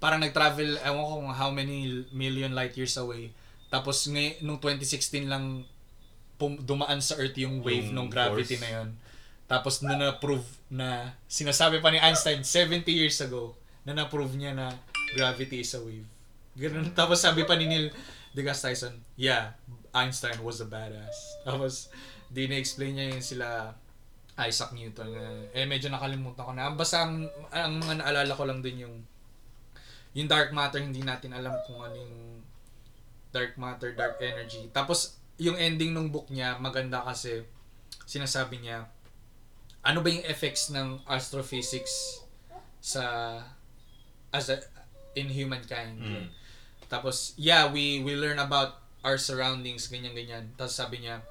[0.00, 3.36] parang nag-travel, ewan ko kung how many million light years away.
[3.68, 5.68] Tapos, ngay, nung 2016 lang
[6.40, 8.64] pum, dumaan sa Earth yung wave Yung ng gravity force.
[8.64, 8.88] na yon.
[9.50, 14.70] Tapos, na na-prove na, sinasabi pa ni Einstein 70 years ago, na na-prove niya na
[15.18, 16.06] gravity is a wave.
[16.54, 16.94] Ganun.
[16.98, 17.90] Tapos sabi pa ni Neil
[18.30, 19.58] deGrasse Tyson, yeah,
[19.90, 21.18] Einstein was a badass.
[21.46, 21.90] Tapos,
[22.30, 23.74] di na-explain niya yung sila
[24.38, 25.10] Isaac Newton.
[25.50, 26.70] Eh, medyo nakalimutan ko na.
[26.70, 28.96] Basta ang, ang mga naalala ko lang din yung
[30.10, 32.42] yung dark matter, hindi natin alam kung ano yung
[33.30, 34.66] dark matter, dark energy.
[34.74, 37.46] Tapos, yung ending ng book niya, maganda kasi
[38.10, 38.90] sinasabi niya,
[39.80, 42.20] ano ba yung effects ng astrophysics
[42.80, 43.36] sa
[44.32, 44.60] as a,
[45.16, 46.00] in humankind.
[46.00, 46.26] Mm.
[46.90, 50.52] Tapos, yeah, we we learn about our surroundings, ganyan-ganyan.
[50.58, 51.24] Tapos sabi niya,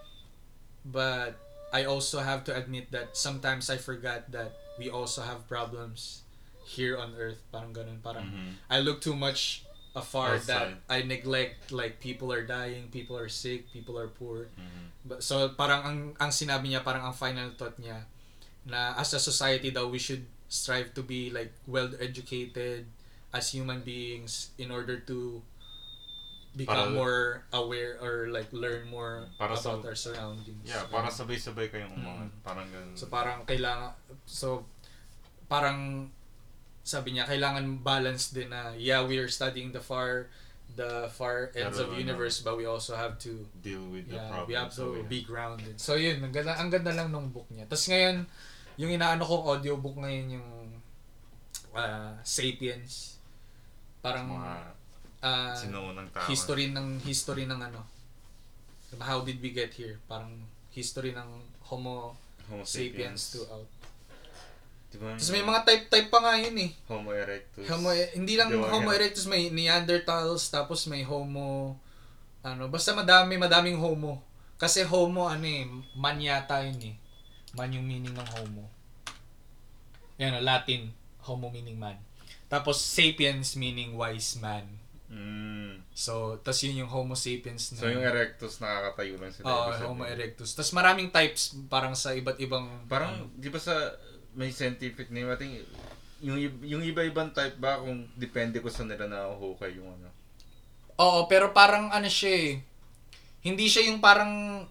[0.86, 1.38] but
[1.70, 6.26] I also have to admit that sometimes I forgot that we also have problems
[6.66, 7.42] here on Earth.
[7.54, 8.02] Parang ganun.
[8.02, 8.52] Parang, Mhm.
[8.70, 9.62] I look too much
[9.94, 10.90] afar that Outside.
[10.90, 14.50] I neglect like people are dying, people are sick, people are poor.
[14.58, 14.86] Mhm.
[15.06, 18.06] But, so parang ang ang sinabi niya parang ang final thought niya
[18.66, 22.86] na as a society daw we should strive to be like well educated
[23.30, 25.40] as human beings in order to
[26.58, 27.20] become Para- more
[27.54, 30.66] aware or like learn more Para about sa- our surroundings.
[30.66, 32.34] Yeah, para sabay-sabay kayong umangat.
[32.34, 32.42] Mm.
[32.42, 32.96] Parang ganun.
[32.98, 33.94] So parang kailangan
[34.26, 34.66] so
[35.46, 36.10] parang
[36.82, 40.26] sabi niya kailangan balance din na yeah we are studying the far
[40.74, 44.18] the far ends Pero of ano, universe but we also have to deal with the
[44.18, 44.50] yeah problem.
[44.50, 45.06] we have to So, yeah.
[45.06, 45.78] be grounded.
[45.78, 47.70] So yun ang ganda ang ganda lang nung book niya.
[47.70, 48.26] Tapos ngayon
[48.80, 50.50] yung inaano kong audiobook ngayon yung
[51.76, 53.20] ah, Sapiens
[54.00, 54.52] parang mga
[55.20, 56.24] ah, sinuunang tao.
[56.32, 57.84] history ng history ng ano
[59.04, 61.30] how did we get here parang history ng
[61.68, 62.16] Homo
[62.48, 63.24] Homo sapiens sapiens.
[63.36, 63.70] to out
[64.90, 67.70] Diba, tapos may mga type-type pa nga yun eh Homo erectus.
[67.70, 71.78] Homo, hindi lang Diba, Homo erectus, may Neanderthals, tapos may Homo,
[72.42, 74.18] ano, basta madami, madaming Homo.
[74.58, 76.96] Kasi Homo, ano eh, man yata yun eh.
[77.60, 78.72] Man yung meaning ng Homo.
[80.16, 80.96] Yan, oh, Latin,
[81.28, 82.00] Homo meaning man.
[82.48, 84.64] Tapos Sapiens meaning wise man.
[85.10, 85.82] Mm.
[85.92, 87.82] So, tas yun yung Homo sapiens na.
[87.82, 89.50] So yung erectus nakakatayo lang sila.
[89.50, 89.88] Oo, sabihin.
[89.90, 90.54] Homo erectus.
[90.54, 93.34] Tas maraming types parang sa iba't ibang Parang, ano.
[93.34, 93.74] di ba sa
[94.38, 95.52] may scientific name, I think,
[96.22, 100.14] yung, yung iba-ibang type ba kung depende ko sa nila nahuhukay yung ano.
[101.02, 102.52] Oo, pero parang ano siya eh.
[103.42, 104.64] Hindi siya yung parang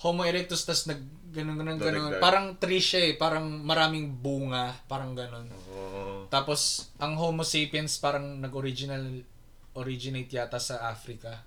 [0.00, 2.10] Homo erectus tas nag ganun ganun ganun.
[2.10, 2.22] Dadagdag.
[2.22, 5.46] Parang tree siya eh, parang maraming bunga, parang ganun.
[5.50, 6.26] Oo.
[6.26, 9.22] Tapos ang Homo sapiens parang nag-original
[9.74, 11.46] originate yata sa Africa.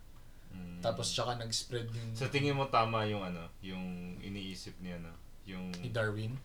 [0.53, 0.79] Mm.
[0.79, 5.11] Tapos tsaka nag-spread yung Sa tingin mo tama yung ano, yung iniisip niya no,
[5.43, 6.35] yung ni Darwin.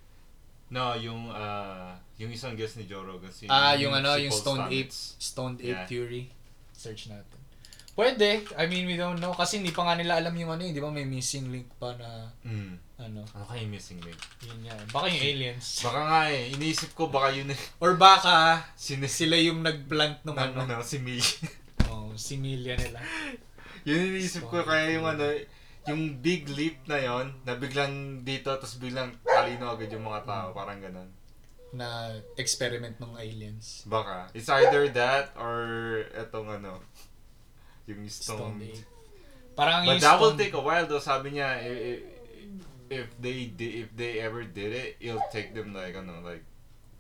[0.69, 4.35] No, yung ah yung isang guest ni Joe Rogan si Ah, yung ano, si yung
[4.37, 4.99] Paul Stone Stamets.
[4.99, 5.87] Ape, Stone Ape Yeah.
[5.89, 6.23] theory.
[6.77, 7.41] Search natin.
[7.99, 8.47] Pwede.
[8.55, 9.35] I mean, we don't know.
[9.35, 10.71] Kasi hindi pa nga nila alam yung ano eh.
[10.71, 12.79] Di ba may missing link pa na Mm.
[12.97, 13.27] ano.
[13.27, 14.15] Ano kaya yung missing link?
[14.47, 14.85] Yun yan.
[14.89, 15.83] Baka yung aliens.
[15.83, 17.59] Baka nga eh, iniisip ko baka yun eh.
[17.83, 20.59] Or baka Sinis sila yung nag-plant ng ng ano.
[20.63, 21.27] ano, si Millie.
[21.89, 23.01] Oh, si Milia nila.
[23.83, 25.25] yun iniisip ko kaya yung ano,
[25.89, 30.47] yung big leap na yon na biglang dito tapos biglang talino agad yung mga tao,
[30.53, 31.09] parang ganun.
[31.73, 33.89] Na experiment ng aliens.
[33.89, 34.29] Baka.
[34.31, 35.57] It's either that or
[36.13, 36.85] etong ano,
[37.89, 38.57] yung Stone stone.
[38.61, 38.85] Ape.
[39.55, 41.99] Parang But yung that will stone- take a while though, sabi niya, if,
[42.89, 46.45] if they if they ever did it, it'll take them like, ano, like,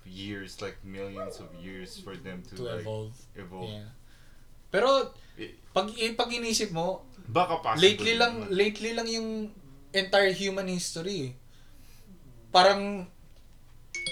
[0.02, 3.14] years, like millions of years for them to, to like, evolve.
[3.36, 3.70] evolve.
[3.70, 3.88] Yeah.
[4.68, 7.78] Pero Eh, pag eh, pag inisip mo, Baka possible.
[7.78, 9.54] lately lang lately lang yung
[9.94, 11.30] entire human history.
[11.30, 11.32] eh.
[12.50, 13.06] Parang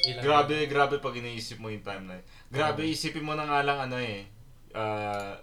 [0.06, 2.22] ilan Grabe, grabe pag iniisip mo yung timeline.
[2.46, 2.92] Grabe, Oo.
[2.92, 4.22] isipin mo na nga lang ano eh,
[4.70, 5.34] uh,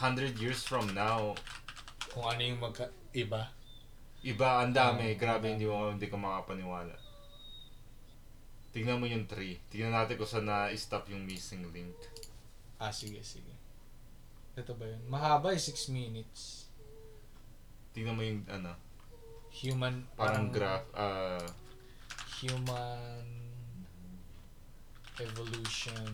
[0.00, 1.36] 100 years from now,
[2.08, 3.52] kung ano yung magka iba.
[4.24, 5.12] iba, ang dami.
[5.12, 5.20] Oo.
[5.20, 6.96] Grabe, hindi mo hindi ka makapaniwala.
[8.72, 9.60] Tingnan mo yung tree.
[9.68, 11.92] Tingnan natin kung saan na-stop yung missing link.
[12.80, 13.52] Ah, sige, sige.
[14.56, 15.04] Ito ba yun?
[15.04, 16.72] Mahaba eh, 6 minutes.
[17.92, 18.72] Tingnan mo yung ano,
[19.60, 21.44] Human, parang graph, uh,
[22.40, 23.26] Human
[25.20, 26.08] evolution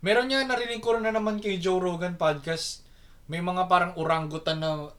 [0.00, 2.84] Meron nga, narinig ko na naman kay Joe Rogan podcast,
[3.28, 4.92] may mga parang orangutan na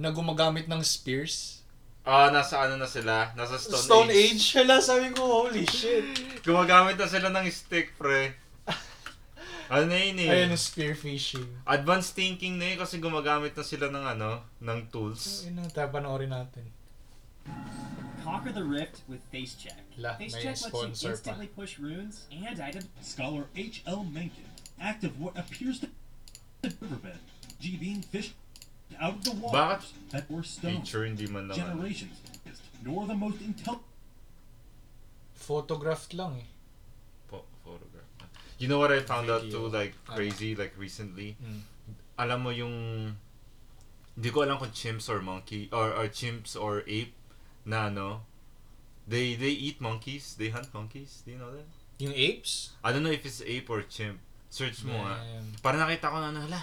[0.00, 1.60] na gumagamit ng spears.
[2.08, 3.36] Ah, nasa ano na sila?
[3.36, 4.32] Nasa Stone, Stone, Age.
[4.32, 4.44] Age.
[4.56, 6.16] Hala, sabi ko, holy shit.
[6.46, 8.32] Gumagamit na sila ng stick, pre.
[9.70, 10.28] Ano na yun eh?
[10.28, 11.46] Ayun, spear fishing.
[11.62, 15.46] Advanced thinking na yun kasi gumagamit na sila ng ano, ng tools.
[15.46, 16.66] Yun ang tayo panoorin natin.
[18.20, 19.80] Conquer the rift with Face Check.
[19.96, 21.14] La, Face Check lets you sponsor pa.
[21.14, 22.90] instantly push runes and items.
[23.00, 24.04] Scholar H.L.
[24.04, 24.44] Mencken,
[24.76, 25.88] active what appears to
[26.60, 27.22] be riverbed.
[27.62, 28.34] G being fished
[29.00, 30.82] out of the waters that were stone.
[30.84, 31.56] Nature, hindi man lang.
[31.56, 32.20] Generations,
[32.84, 33.86] nor the most intelligent.
[35.34, 36.48] Photographed lang eh.
[38.60, 39.64] You know what I found out Video.
[39.64, 40.20] too, like, Ano?
[40.20, 41.34] crazy, like, recently?
[41.40, 41.64] Mm.
[42.20, 42.76] Alam mo yung...
[44.14, 47.16] Hindi ko alam kung chimps or monkey, or, or chimps or ape,
[47.64, 48.20] na ano,
[49.08, 51.64] they they eat monkeys, they hunt monkeys, do you know that?
[52.00, 52.76] Yung apes?
[52.84, 54.20] I don't know if it's ape or chimp.
[54.52, 55.20] Search mo ah.
[55.64, 56.60] Para nakita ko na ano, hala.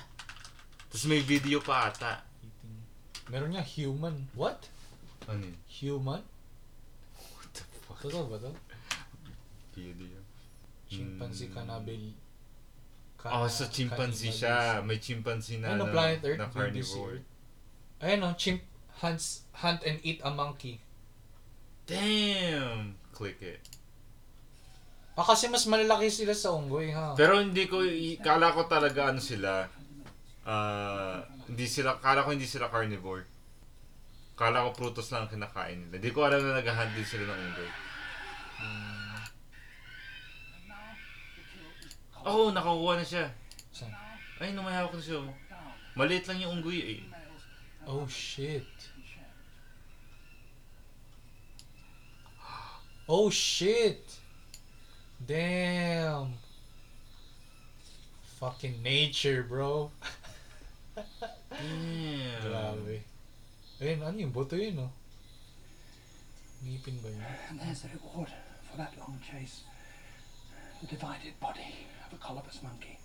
[0.92, 2.22] Tapos may video pa ata.
[2.46, 2.78] eating.
[3.32, 4.28] Meron nga human.
[4.38, 4.70] What?
[5.26, 5.58] Ano yun?
[5.82, 6.22] Human?
[7.16, 8.00] What the fuck?
[8.06, 8.52] Totoo ba to?
[9.74, 10.20] Video.
[10.88, 11.54] Chimpanzee Mm.
[11.54, 12.04] cannibal.
[13.28, 14.80] Oh, sa chimpanzee siya.
[14.80, 16.40] May chimpanzee na, Ano, na, Planet Earth?
[16.40, 16.56] na BBC.
[16.56, 17.20] carnivore.
[18.00, 18.62] Ayan o, chimp
[19.04, 20.80] hunts, hunt and eat a monkey.
[21.88, 22.96] Damn!
[23.12, 23.60] Click it.
[25.18, 27.18] Ah, kasi mas malalaki sila sa unggoy, ha?
[27.18, 27.82] Pero hindi ko,
[28.22, 29.66] kala ko talaga ano sila,
[30.46, 33.26] ah, hindi sila, kala ko hindi sila carnivore.
[34.38, 35.98] Kala ko prutos lang ang kinakain nila.
[35.98, 37.72] Hindi ko alam na nag-hunt din sila ng unggoy.
[42.28, 43.32] Oh, nakakuha na siya.
[43.72, 43.96] Saan?
[44.44, 45.24] Ay, numayawak na siya.
[45.24, 45.32] oh.
[45.96, 47.02] Maliit lang yung unggoy eh.
[47.88, 48.68] Oh, shit.
[53.08, 54.04] Oh, shit.
[55.24, 56.36] Damn.
[58.44, 59.88] Fucking nature, bro.
[61.48, 62.44] Damn.
[62.44, 63.08] Grabe.
[63.80, 64.92] Ayun, ano yung buto yun, oh?
[66.68, 67.24] Ngipin ba yun?
[67.56, 68.28] And there's the reward
[68.68, 69.64] for that long chase.
[70.84, 71.88] The divided body
[72.20, 72.98] colobus monkey.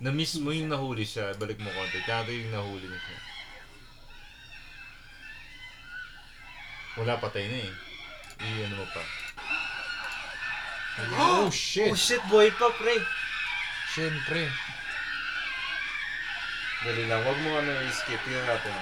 [0.00, 1.36] Na-miss mo yung nahuli siya.
[1.36, 2.00] Balik mo konti.
[2.08, 3.18] Kaya yung nahuli na siya.
[7.00, 7.72] Wala, patay na eh.
[8.40, 9.02] I-ano mo pa.
[11.00, 11.96] Oh, shit.
[11.96, 12.92] shit, boy pa, pre!
[13.88, 14.52] Siyempre.
[16.84, 18.20] Dali lang, wag mo ano i-skip.
[18.20, 18.76] Tingnan natin.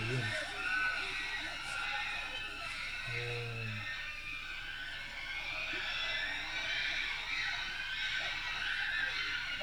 [0.00, 0.49] Ayun.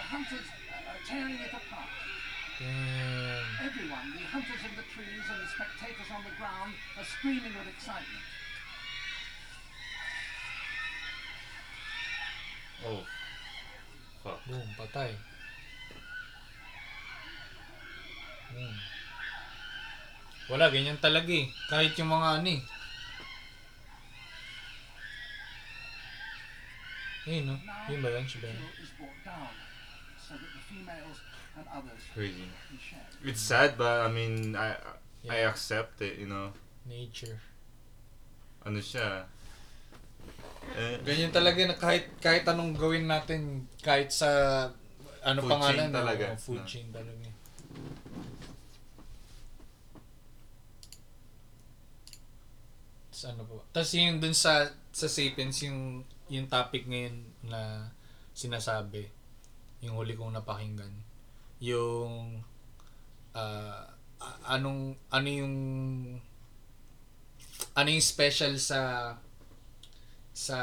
[0.08, 0.48] Hunters
[0.88, 1.92] are tearing it apart.
[2.60, 3.68] Damn.
[3.68, 7.68] Everyone, the hunters in the trees and the spectators on the ground, are screaming with
[7.68, 8.26] excitement.
[12.88, 13.04] Oh.
[14.24, 14.40] Fuck.
[14.48, 15.12] Boom, patay.
[18.56, 18.76] Boom.
[20.48, 21.52] Wala, ganyan talaga eh.
[21.68, 22.62] Kahit yung mga ano eh.
[27.28, 27.56] Ayun no?
[27.92, 28.24] Yun ba yun?
[28.24, 29.67] Siya ba yun?
[30.28, 31.18] So that the females
[31.56, 32.44] and others Crazy.
[32.68, 33.08] can share.
[33.24, 34.76] It's sad, but I mean, I
[35.28, 35.50] I Yeah.
[35.50, 36.52] accept it, you know.
[36.86, 37.40] Nature.
[38.68, 39.24] Ano siya?
[40.78, 44.30] Eh, Ganyan talaga na kahit kahit anong gawin natin kahit sa
[45.24, 46.68] ano Food pangalan chain talaga, Oh, food no?
[46.68, 47.28] chain talaga.
[53.10, 53.58] Tapos ano po?
[53.74, 57.16] Tapos yung dun sa sa Sapiens yung yung topic ngayon
[57.48, 57.90] na
[58.38, 59.08] sinasabi
[59.80, 60.92] yung huli kong napakinggan
[61.60, 62.42] yung
[63.34, 63.86] a-
[64.48, 65.56] anong ano yung
[67.74, 69.14] ano yung special sa
[70.34, 70.58] sa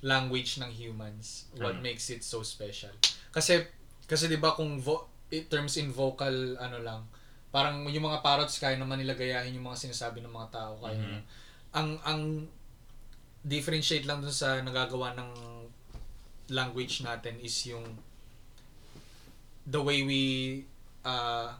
[0.00, 1.82] language ng humans what Ano?
[1.82, 2.92] makes it so special
[3.30, 3.64] kasi
[4.04, 7.02] kasi 'di ba kung vo- it terms in vocal ano lang
[7.48, 10.92] parang yung mga parrots kaya naman nila gayahin yung mga sinasabi ng mga tao kaya
[10.94, 11.02] Mhm.
[11.02, 11.22] naman.
[11.72, 12.20] ang ang
[13.42, 15.30] differentiate lang dun sa nagagawa ng
[16.50, 17.84] language natin is yung
[19.64, 20.22] the way we
[21.04, 21.52] uh,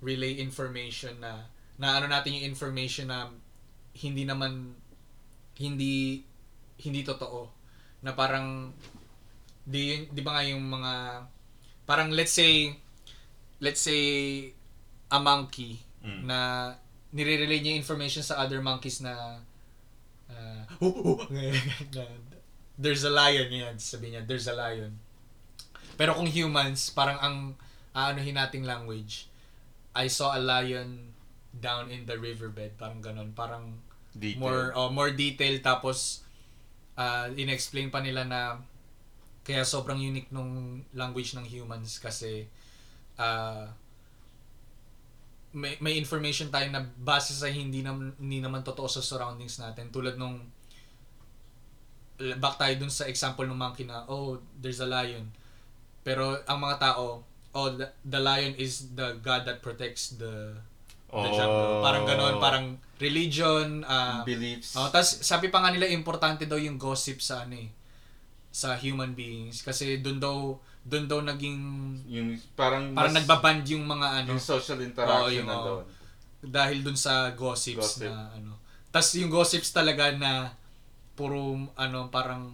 [0.00, 3.30] relay information na na ano natin yung information na
[3.98, 4.74] hindi naman
[5.58, 6.22] hindi
[6.78, 7.50] hindi totoo
[8.02, 8.70] na parang
[9.64, 10.92] di di ba nga yung mga
[11.88, 12.74] parang let's say
[13.62, 14.02] let's say
[15.10, 16.28] a monkey Mm.
[16.28, 16.68] na
[17.16, 19.40] nire-relay niya information sa other monkeys na
[20.28, 21.18] uh, "Oh, oh,"
[22.76, 25.00] there's a lion yan sabi niya there's a lion
[25.94, 27.36] pero kung humans parang ang
[27.94, 29.30] aanuhin nating language
[29.94, 31.14] I saw a lion
[31.54, 33.78] down in the riverbed parang ganon parang
[34.14, 34.38] Detail.
[34.38, 36.22] more oh, more detail tapos
[36.98, 38.58] uh, inexplain pa nila na
[39.44, 42.48] kaya sobrang unique nung language ng humans kasi
[43.20, 43.68] uh,
[45.54, 49.92] may, may information tayo na base sa hindi naman hindi naman totoo sa surroundings natin.
[49.92, 50.42] Tulad nung
[52.18, 55.28] back tayo dun sa example ng monkey na oh there's a lion
[56.06, 60.52] pero ang mga tao oh the, the lion is the god that protects the
[61.08, 62.66] the jungle parang ganon parang
[62.98, 64.78] religion ah, beliefs.
[64.78, 67.70] Oh, tas sabi pa nga nila importante daw yung gossip sa ano eh
[68.54, 70.36] sa human beings kasi doon daw
[70.86, 71.58] doon daw naging
[72.06, 75.66] yung parang parang mas- nagbaband yung mga ano yung social interaction yung, na oo.
[75.66, 75.84] doon.
[76.44, 78.12] dahil doon sa gossips Gossip.
[78.12, 78.52] na ano.
[78.94, 80.54] Tas yung gossips talaga na
[81.18, 82.52] puro ano parang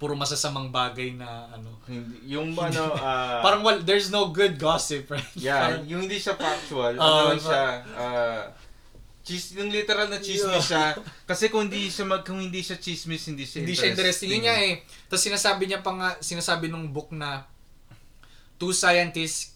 [0.00, 1.76] puro masasamang bagay na ano.
[1.84, 5.28] Hindi, yung ano, ah, parang well, there's no good gossip, right?
[5.36, 7.64] yeah, Parang- yung hindi siya factual, Oo, ano lang siya,
[8.00, 8.42] ah,
[9.20, 10.96] chis, yung literal na chismis siya.
[11.28, 14.32] Kasi kung hindi siya mag, kung hindi siya chismis, hindi siya hindi siya interesting.
[14.32, 14.80] Yun nga eh.
[15.06, 17.44] Tapos sinasabi niya pa nga, sinasabi nung book na
[18.56, 19.52] two scientists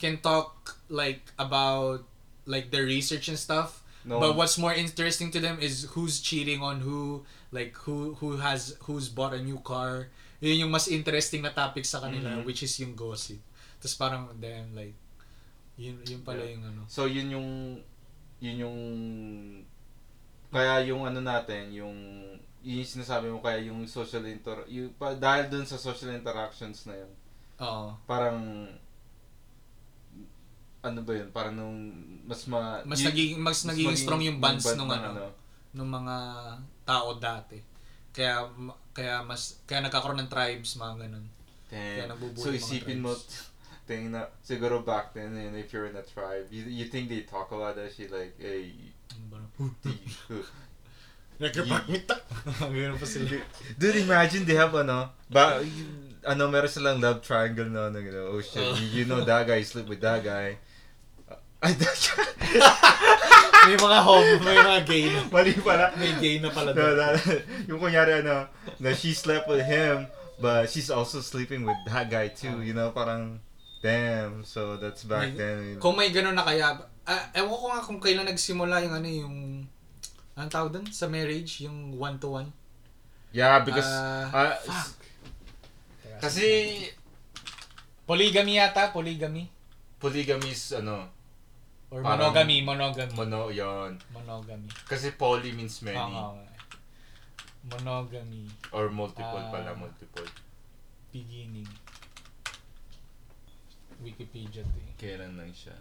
[0.00, 2.08] can talk like about
[2.48, 3.84] like their research and stuff.
[4.08, 4.16] No.
[4.16, 8.76] But what's more interesting to them is who's cheating on who, like who who has
[8.82, 10.08] who's bought a new car.
[10.38, 12.44] Yun yung mas interesting na topic sa kanila, Mhm.
[12.44, 13.40] which is yung gossip.
[13.78, 14.94] Tapos parang damn like
[15.74, 16.52] yun yun pala Yeah.
[16.54, 16.80] yung ano.
[16.86, 17.48] So yun yung
[18.38, 18.78] yun yung
[20.48, 21.96] kaya yung ano natin, yung
[22.58, 26.84] yun yung sinasabi mo kaya yung social inter yung, pa, dahil dun sa social interactions
[26.84, 27.12] na yun.
[27.58, 27.94] Oo.
[28.04, 28.66] Parang
[30.80, 31.28] ano ba yun?
[31.30, 31.78] Parang nung
[32.24, 35.26] mas ma Mas yun- naging mas, naging maging strong yung bonds band nung ng ano.
[35.68, 36.16] ng mga
[36.88, 37.60] tao dati.
[38.16, 38.48] Kaya
[38.96, 41.26] kaya mas kaya nagkakaroon ng tribes mga ganun.
[41.68, 42.16] Kaya Damn.
[42.16, 43.12] nabubuo So isipin mo,
[43.84, 47.28] tingin na, siguro back then, and if you're in a tribe, you, you think they
[47.28, 48.72] talk about that shit like, hey,
[51.38, 52.18] Nagkapakita.
[52.74, 53.38] Ganun pa sila.
[53.78, 55.62] Dude, imagine they have ano, ba,
[56.26, 59.46] ano, meron silang love triangle na ano, you know, oh shit, you, you know that
[59.46, 60.58] guy, you sleep with that guy.
[61.62, 62.87] Ay, that guy.
[63.68, 65.20] May mga home, may mga gay na.
[65.28, 65.84] Mali pala.
[65.94, 66.96] May gay na pala No, doon.
[66.96, 67.14] that,
[67.68, 70.08] yung kunyari ano, na she slept with him,
[70.40, 73.36] but she's also sleeping with that guy too, you know, parang,
[73.78, 75.60] damn, so that's back May- then.
[75.76, 79.36] Kung may ganun na kaya, ah, ewan ko nga kung kailan nagsimula yung ano yung
[80.32, 82.48] anong tawag doon sa marriage, yung one to one.
[83.30, 84.56] Yeah, because, Ah, uh,
[86.18, 86.80] kasi,
[88.04, 89.50] polygamy yata, polygamy
[89.98, 91.10] polygamy is, ano,
[91.90, 93.12] or Parang- monogamy, monogamy.
[93.14, 94.68] mono, yon monogamy.
[94.84, 95.96] Kasi poly means many.
[95.96, 96.36] Oo.
[97.68, 99.50] monogamy Or multiple Ah.
[99.52, 100.24] pala, multiple.
[101.12, 101.68] beginning.
[103.98, 104.94] Wikipedia to eh.
[104.96, 105.74] Kailan lang siya.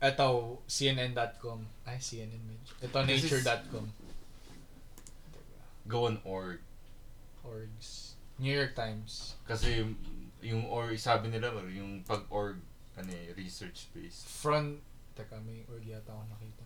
[0.00, 1.60] Ito, CNN.com.
[1.84, 2.72] Ay, CNN medyo.
[2.80, 3.86] Ito, This is- Nature.com.
[5.86, 6.60] Go on org.
[7.44, 8.16] Orgs.
[8.38, 9.36] New York Times.
[9.46, 9.92] Kasi yung,
[10.42, 12.58] yung org, sabi nila, yung pag-org,
[12.96, 14.26] ano eh, research based.
[14.26, 14.80] Front,
[15.16, 16.62] teka, may org yata ako nakita.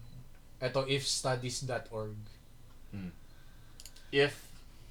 [0.60, 2.18] Ito, ifstudies.org.
[2.92, 3.14] Hmm.
[4.10, 4.34] If,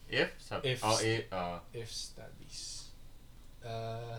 [0.08, 0.80] if, sabi, If.
[0.82, 2.90] oh, eh, ah, If Studies.
[3.60, 4.18] Uh,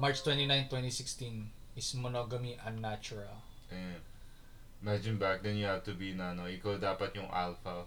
[0.00, 3.44] March 29, 2016 is monogamy unnatural.
[3.70, 4.00] eh.
[4.82, 7.84] Imagine back then you have to be na, no, ikaw dapat yung alpha.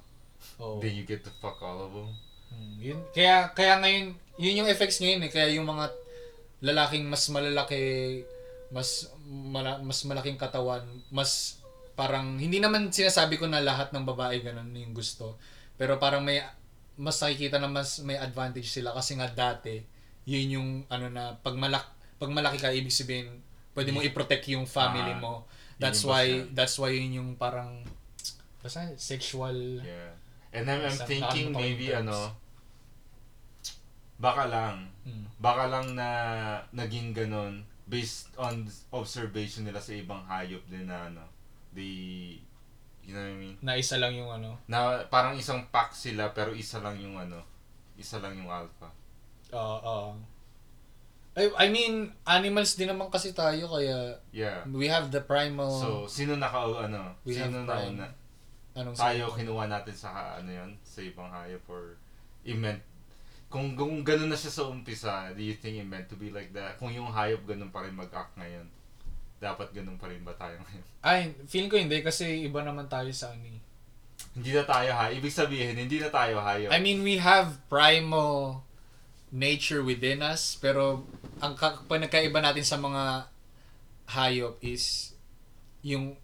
[0.57, 0.77] Oh.
[0.81, 2.09] Then you get to fuck all of them.
[2.47, 5.31] Hmm, yun, kaya kaya ngayon, yun yung effects ngayon eh.
[5.33, 5.93] Kaya yung mga
[6.63, 8.21] lalaking mas malalaki,
[8.69, 11.59] mas mala, mas malaking katawan, mas
[11.95, 15.39] parang hindi naman sinasabi ko na lahat ng babae ganun yung gusto.
[15.75, 16.43] Pero parang may
[16.97, 19.81] mas nakikita na mas may advantage sila kasi nga dati
[20.25, 21.85] yun yung ano na pag malak
[22.17, 23.29] pag malaki ka ibig sabihin
[23.77, 25.33] pwede mo i-protect yung family Ah, mo.
[25.77, 27.85] That's why that's why yun yung parang
[28.59, 30.11] basta sexual Yeah.
[30.51, 32.09] And I'm, I'm thinking maybe terms.
[32.09, 32.33] ano,
[34.17, 35.25] baka lang, Mm.
[35.37, 36.09] baka lang na
[36.73, 41.23] naging ganun based on observation nila sa ibang hayop din na ano,
[41.71, 42.35] they,
[43.01, 43.55] you know what I mean?
[43.63, 44.59] na isa lang yung ano.
[44.67, 47.39] Na parang isang pack sila pero isa lang yung ano,
[47.95, 48.91] isa lang yung alpha.
[49.55, 49.79] Oo.
[49.79, 50.11] oo.
[51.37, 54.65] I, I mean, animals din naman kasi tayo kaya Yeah.
[54.67, 58.09] we have the primal So, sino naka ano, We sino na una?
[58.73, 61.93] anong Tayo kinuha natin sa ano yon sa ibang hayop or
[62.41, 62.81] it meant
[63.57, 66.53] kung, kung ganun na siya sa umpisa, do you think it meant to be like
[66.53, 66.77] that?
[66.77, 68.69] Kung yung hayop ganun pa rin mag-act ngayon,
[69.37, 70.85] dapat ganun pa rin ba tayo ngayon?
[71.01, 73.41] Ay, feeling ko hindi kasi iba naman tayo sa ano.
[73.43, 73.57] eh.
[74.33, 75.17] hindi na tayo hayop.
[75.17, 76.69] Ibig sabihin, hindi na tayo hayop.
[76.69, 78.61] I mean, we have primal
[79.27, 81.05] nature within us, pero
[81.37, 83.25] ang ka- pinagkaiba natin sa mga
[84.07, 85.13] hayop is
[85.81, 86.15] yung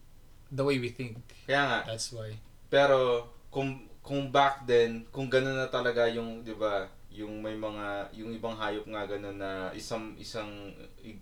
[0.49, 1.19] the way we think.
[1.45, 2.37] Kaya nga, That's why.
[2.67, 8.09] pero kung kung back then, kung ganun na talaga yung, 'di ba, yung may mga
[8.17, 10.49] yung ibang hayop nga ganun na isang isang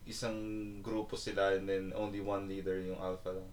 [0.07, 0.35] isang
[0.79, 3.49] grupo sila and then only one leader yung alpha lang.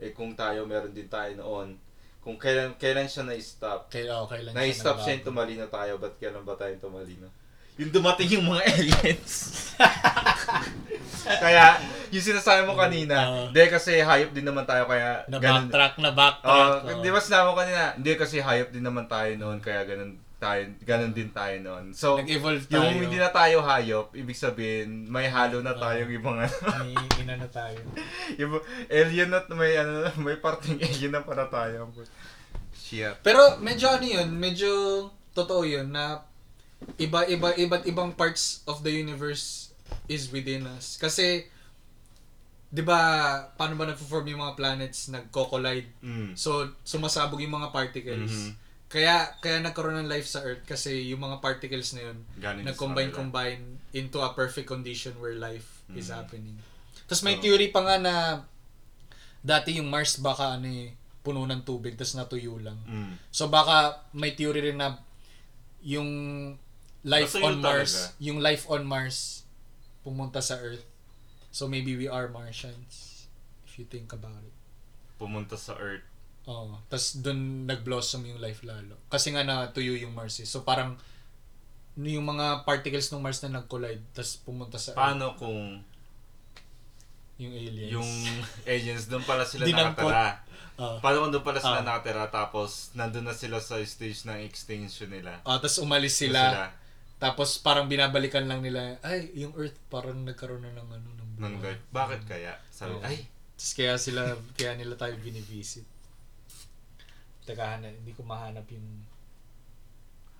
[0.00, 1.76] Eh kung tayo meron din tayo noon,
[2.24, 3.92] kung kailan kailan siya na-stop.
[3.92, 5.26] Kaya oh, kailan Na-stop siya nagbago.
[5.28, 7.28] tumalino tayo, ba't kailan ba tayo tumalino?
[7.76, 9.32] Yung dumating yung mga aliens.
[11.44, 11.80] kaya,
[12.12, 15.68] yung sinasabi mo kanina, hindi kasi hayop din naman tayo kaya Na ganun.
[15.68, 16.72] backtrack, na backtrack.
[16.84, 17.00] Oh, oh.
[17.00, 20.66] di ba sinabi mo kanina, hindi kasi hayop din naman tayo noon kaya ganun tayo,
[20.82, 21.94] ganun din tayo noon.
[21.94, 22.82] So, Nag-evolve tayo.
[22.90, 26.50] yung hindi na tayo hayop, ibig sabihin, may halo na tayong ibang ano.
[26.82, 27.78] May ina na tayo.
[28.42, 28.58] yung
[28.90, 31.86] alien na, may ano, may parting alien na para tayo.
[32.74, 33.22] Shit.
[33.22, 34.70] Pero medyo ano yun, medyo
[35.30, 36.26] totoo yun na
[36.98, 39.70] iba iba iba't ibang parts of the universe
[40.10, 40.98] is within us.
[40.98, 41.46] Kasi
[42.72, 42.98] 'di ba
[43.54, 45.88] paano ba nagfo-form yung mga planets nagko-collide?
[46.02, 46.34] Mm.
[46.34, 48.50] So sumasabog yung mga particles.
[48.50, 48.52] Mhm.
[48.92, 52.68] Kaya kaya nagkaroon ng life sa Earth kasi yung mga particles na yun Galing sa
[52.68, 53.18] nag-combine kanila.
[53.18, 56.14] combine into a perfect condition where life is Mhm.
[56.14, 56.56] happening.
[57.02, 58.14] Tapos may So- theory pa nga na
[59.40, 62.76] dati yung Mars baka ano eh, puno ng tubig tapos natuyo lang.
[62.84, 63.16] Mm.
[63.28, 63.76] So baka
[64.12, 65.00] may theory rin na
[65.80, 66.10] yung
[67.02, 68.20] life Natuyo on Mars, talaga.
[68.20, 69.18] yung life on Mars
[70.02, 70.84] pumunta sa Earth.
[71.48, 73.24] So maybe we are Martians
[73.64, 74.52] if you think about it.
[75.16, 76.04] Pumunta sa Earth.
[76.44, 78.98] Oh, tas doon nag-blossom yung life lalo.
[79.06, 80.44] Kasi nga natuyo yung Mars eh.
[80.44, 80.98] So parang
[81.94, 85.78] yung mga particles ng Mars na nag-collide tas pumunta sa Earth, Paano kung
[87.38, 87.92] yung aliens.
[87.92, 88.10] yung
[88.70, 90.42] aliens doon pala sila nakatira?
[90.74, 90.98] Ah.
[90.98, 91.84] Paano kung doon pala sila Ah.
[91.84, 95.38] nakatira tapos nandun na sila sa stage ng extinction nila?
[95.42, 96.42] Ah, tas umalis Doon sila.
[97.18, 101.70] Tapos parang binabalikan lang nila, ay, yung Earth parang nagkaroon na ng ano ng buhay.
[101.70, 101.82] life.
[101.88, 102.58] Bakit kaya?
[102.68, 103.02] Sabi, Oo.
[103.04, 104.22] ay, Tapos kaya sila,
[104.52, 105.86] kaya nila tayo binivisit.
[107.42, 108.86] Teka, hana- hindi ko mahanap yung...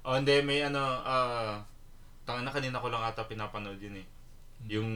[0.03, 1.63] oh hindi, may ano, ah,
[2.23, 4.07] tanga na kanina ko lang ata pinapanood yun eh.
[4.69, 4.87] Yung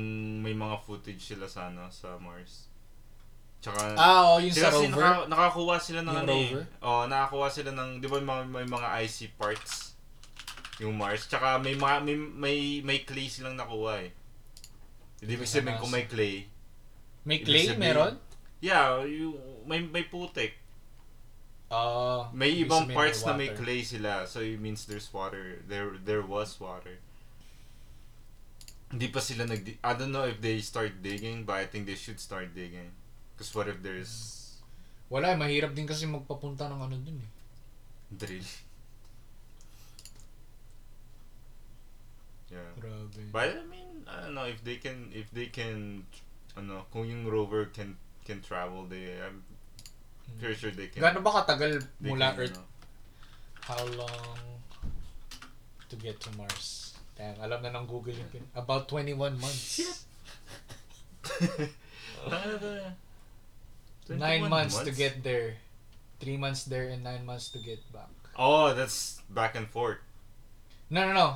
[0.40, 2.70] may mga footage sila sa ano, sa Mars.
[3.58, 4.90] Tsaka, Ah, oh, yung sila sa rover.
[4.92, 6.62] naka- nakakuha sila ng ano rover?
[6.62, 6.66] eh.
[6.80, 9.98] Oh, nakakuha sila ng, di ba may, may mga icy parts?
[10.78, 11.26] Yung Mars.
[11.26, 14.10] Tsaka may, mga, may, may, may clay silang nakuha eh.
[15.18, 16.46] Hindi Sa sabihin kung may clay.
[17.24, 18.14] May Ibig clay, sabihin- meron?
[18.60, 19.34] Yeah, yung,
[19.64, 20.54] may, may putik.
[21.70, 24.26] Ah, May ibang parts na may clay sila.
[24.30, 25.58] So it means there's water.
[25.66, 27.02] There there was water.
[28.86, 31.98] Hindi pa sila nag I don't know if they start digging, but I think they
[31.98, 32.94] should start digging.
[33.34, 34.14] Because what if there's
[35.06, 37.30] Wala, eh, mahirap din kasi magpapunta ng ano dun eh.
[38.10, 38.46] drill?
[42.50, 42.70] Yeah.
[42.78, 43.22] Grabe.
[43.32, 46.06] But I mean, I don't know if they can if they can
[46.56, 49.42] ano, kung yung rover can can travel, they I'm
[50.38, 51.02] pretty sure they can.
[51.02, 52.56] Gano'n ba katagal they mula can, Earth?
[52.58, 52.64] ano,
[53.66, 54.38] How long
[55.90, 56.94] to get to Mars?
[57.18, 58.44] Damn, alam na ng Google yung pin.
[58.54, 60.04] About 21 months.
[62.30, 64.14] Na to.
[64.14, 65.58] Nine 21 months, to get there.
[66.22, 68.12] Three months there and nine months to get back.
[68.38, 69.98] Oh, that's back and forth.
[70.90, 71.28] No, no, no.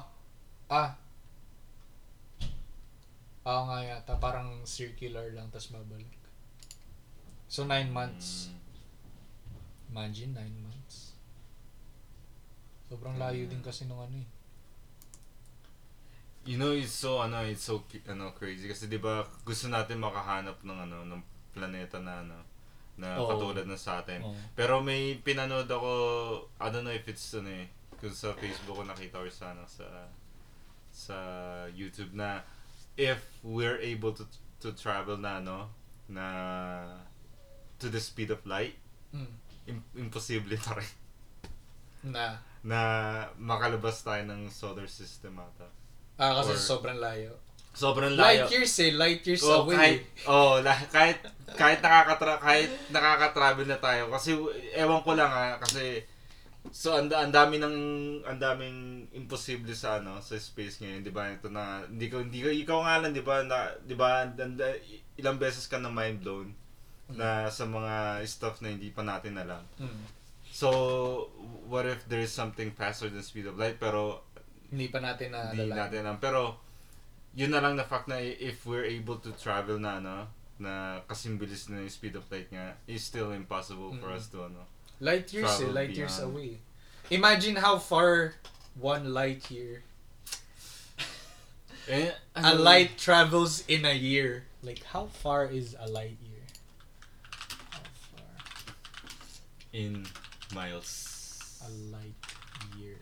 [0.70, 0.94] Ah.
[3.42, 4.14] Oo nga yata.
[4.22, 6.14] Parang circular lang, tas babalik.
[7.50, 8.46] So, nine months.
[8.46, 8.54] Mm.
[9.90, 11.18] Imagine, nine months.
[12.86, 14.28] Sobrang layo din kasi nung ano eh.
[16.46, 18.70] You know, it's so, ano, it's so, ano, crazy.
[18.70, 21.22] Kasi, di ba, gusto natin makahanap ng, ano, ng
[21.52, 22.38] planeta na, ano,
[22.96, 23.28] na Oo.
[23.34, 24.22] katulad ng sa atin.
[24.24, 24.34] Oo.
[24.54, 25.90] Pero may pinanood ako,
[26.62, 27.66] I don't know if it's, ano eh,
[28.00, 29.86] kung sa Facebook ko nakita or sa, ano, sa,
[30.90, 31.16] sa
[31.70, 32.46] YouTube na,
[32.96, 34.24] if we're able to,
[34.62, 35.68] to travel na, ano,
[36.08, 36.24] na,
[37.78, 38.78] to the speed of light,
[39.10, 39.26] Mm.
[39.70, 40.90] Im- imposible pa rin
[42.04, 42.36] Na.
[42.60, 42.80] na
[43.36, 45.68] makalabas tayo ng solar system ata.
[46.16, 47.32] Ah, kasi Or- sobrang layo.
[47.70, 48.44] Sobrang layo.
[48.44, 48.92] Light years eh.
[48.92, 49.76] Light years Oh, away.
[49.78, 51.22] kahit, oh, la, kahit,
[51.54, 54.10] kahit nakakatra, kahit nakaka-travel na tayo.
[54.10, 54.34] Kasi,
[54.74, 56.02] ewan ko lang ha, kasi,
[56.68, 57.76] so, ang, ang dami ng,
[58.26, 58.78] ang daming
[59.14, 61.30] imposible sa, ano, sa space ngayon, di ba?
[61.30, 64.36] Ito na, hindi ko, hindi ko, ikaw nga lang, di ba, na, di ba, and-
[64.36, 64.60] and-
[65.16, 66.50] ilang beses ka na mind blown
[67.16, 69.62] na sa mga stuff na hindi pa natin alam.
[69.78, 70.02] Mm.
[70.50, 71.30] So,
[71.66, 74.22] what if there is something faster than speed of light, pero
[74.70, 76.16] Hindi pa natin na hindi natin alam.
[76.22, 76.54] Pero,
[77.34, 80.30] yun na lang na fact na if we're able to travel na, ano,
[80.60, 84.18] na kasing bilis na yung speed of light nga, is still impossible for Mm.
[84.18, 84.62] us to, ano.
[85.00, 85.70] Light years eh.
[85.72, 86.30] Light years beyond.
[86.34, 86.52] away.
[87.10, 88.38] Imagine how far
[88.78, 89.82] one light year.
[91.88, 94.44] Eh, A ano- light travels in a year.
[94.62, 96.44] Like, how far is a light year?
[97.72, 97.82] How
[98.12, 98.30] far?
[99.72, 100.06] In
[100.54, 101.38] miles.
[101.62, 102.18] A light
[102.78, 102.98] year.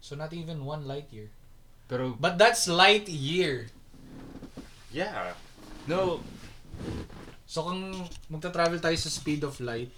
[0.02, 1.30] So not even one light year.
[1.88, 3.68] Pero, But that's light year.
[4.92, 5.34] yeah.
[5.88, 6.20] No,
[7.46, 9.92] So kung magta-travel tayo sa speed of light,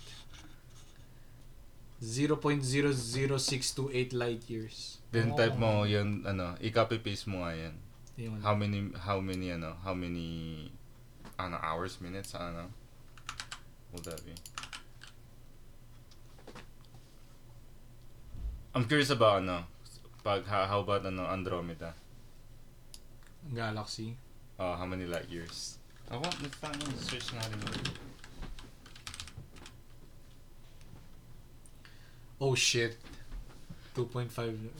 [2.03, 4.99] 0.00628 light years.
[5.15, 5.39] then Oo.
[5.39, 7.79] type mo yun, ano, i-copy paste mo nga yan.
[8.19, 8.43] Yun.
[8.43, 10.67] How many, how many, ano, how many,
[11.39, 12.67] ano, hours, minutes, ano,
[13.93, 14.33] will that be?
[18.75, 19.69] I'm curious about, ano,
[20.25, 21.93] pag, how, how about, ano, Andromeda?
[23.53, 24.17] Galaxy.
[24.59, 25.77] Uh, how many light years?
[26.09, 27.45] Ako, nagtanong, search nga
[32.38, 32.97] Oh shit.
[33.93, 34.34] 2.5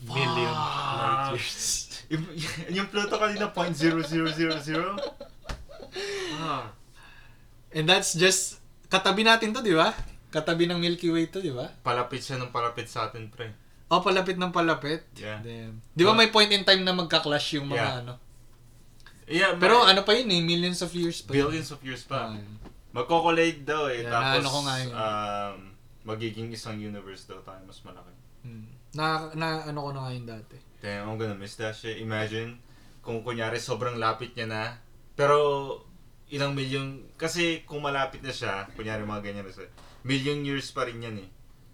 [0.08, 2.02] million light years.
[2.10, 2.26] Yung,
[2.72, 4.98] yung Pluto kanina, 0.0000?
[6.40, 6.74] ah.
[7.70, 9.94] And that's just katabi natin to, di ba?
[10.30, 11.70] Katabi ng Milky Way to, di ba?
[11.82, 13.54] Palapit siya ng palapit sa atin, pre.
[13.86, 15.06] Oh, palapit ng palapit.
[15.14, 15.38] Yeah.
[15.42, 15.78] Damn.
[15.94, 18.02] Di ba may point in time na magka-clash yung mga Yeah.
[18.02, 18.14] ano?
[19.24, 21.32] Yeah, Pero ma- ano pa yun eh, millions of years pa.
[21.32, 21.48] yun.
[21.48, 22.30] billions of years pa.
[22.30, 22.38] Ah,
[22.92, 24.02] Magko-collide daw eh.
[24.02, 24.92] Yeah, tapos, naano ko nga yun.
[24.92, 25.58] um,
[26.04, 28.14] magiging isang universe daw tayo, mas malaki.
[28.44, 28.68] hmm.
[28.94, 30.58] Na, na ano ko na ngayon dati.
[30.84, 31.98] Damn, I'm gonna miss that shit.
[31.98, 32.60] Imagine,
[33.02, 34.64] kung kunyari sobrang lapit niya na,
[35.16, 35.80] pero
[36.30, 39.68] ilang milyon, kasi kung malapit na siya, kunyari mga ganyan na siya,
[40.04, 41.30] million years pa rin yan eh,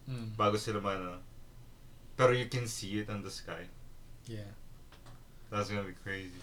[0.09, 0.34] Hmm.
[0.34, 1.21] bago sila ano.
[2.17, 3.69] Pero you can see it on the sky.
[4.25, 4.49] Yeah.
[5.53, 6.41] That's gonna be crazy.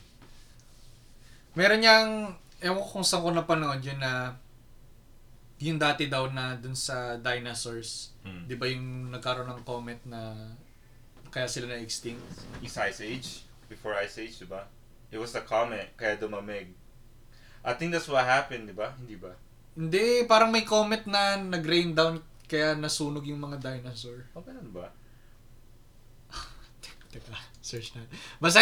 [1.59, 4.39] Meron niyang, ewan ko kung saan ko napanood yun na
[5.59, 8.43] yung dati daw na dun sa dinosaurs, Mm.
[8.45, 10.35] di ba yung nagkaroon ng comet na
[11.31, 12.21] kaya sila na extinct?
[12.61, 13.29] Is Ice Age?
[13.67, 14.69] Before Ice Age, di ba?
[15.09, 16.75] It was the comet, kaya dumamig.
[17.63, 18.93] I think that's what happened, di ba?
[18.95, 19.33] Hindi ba?
[19.73, 24.29] Hindi, parang may comet na nag-rain down kaya nasunog yung mga dinosaur.
[24.33, 24.87] Okay ano ba?
[27.13, 28.05] Teka, search na.
[28.39, 28.61] Basta,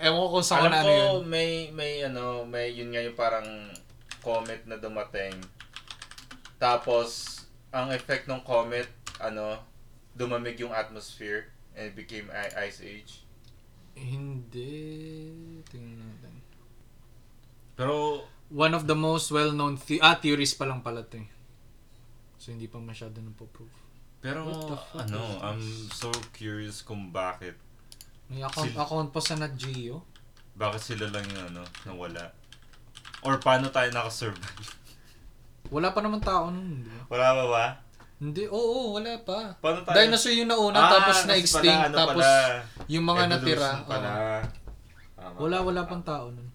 [0.00, 1.22] ewan ko kung saan ko Alam na ko, ano yun.
[1.28, 3.46] may, may, ano, may, yun nga yung parang
[4.20, 5.34] comet na dumating.
[6.62, 7.42] Tapos,
[7.74, 8.86] ang effect ng comet,
[9.18, 9.58] ano,
[10.14, 13.26] dumamig yung atmosphere and it became i- ice age.
[13.98, 15.26] Hindi.
[15.66, 16.34] Tingnan natin.
[18.52, 21.28] one of the most well-known the- ah, theories pa lang pala to eh.
[22.38, 23.72] So, hindi pa masyado nang prove
[24.22, 24.46] Pero,
[24.94, 25.18] ano?
[25.42, 27.58] I'm so curious kung bakit.
[28.30, 30.06] May account, Sil- account pa sa Nat Geo.
[30.54, 32.30] Bakit sila lang yung ano, nawala.
[33.26, 34.78] Or paano tayo nakasurvive?
[35.72, 36.84] Wala pa naman tao nun.
[36.84, 37.02] Di ba?
[37.08, 37.64] Wala ba ba?
[38.22, 39.56] Hindi, oo, wala pa.
[39.58, 39.96] Paano tayo?
[39.98, 43.70] Dinosaur yung nauna, Ah, tapos na-extinct, ano tapos pala, yung mga natira.
[43.82, 44.08] Pala.
[44.12, 44.38] oo.
[45.16, 45.36] Tama.
[45.40, 46.46] Wala, wala pang tao nun.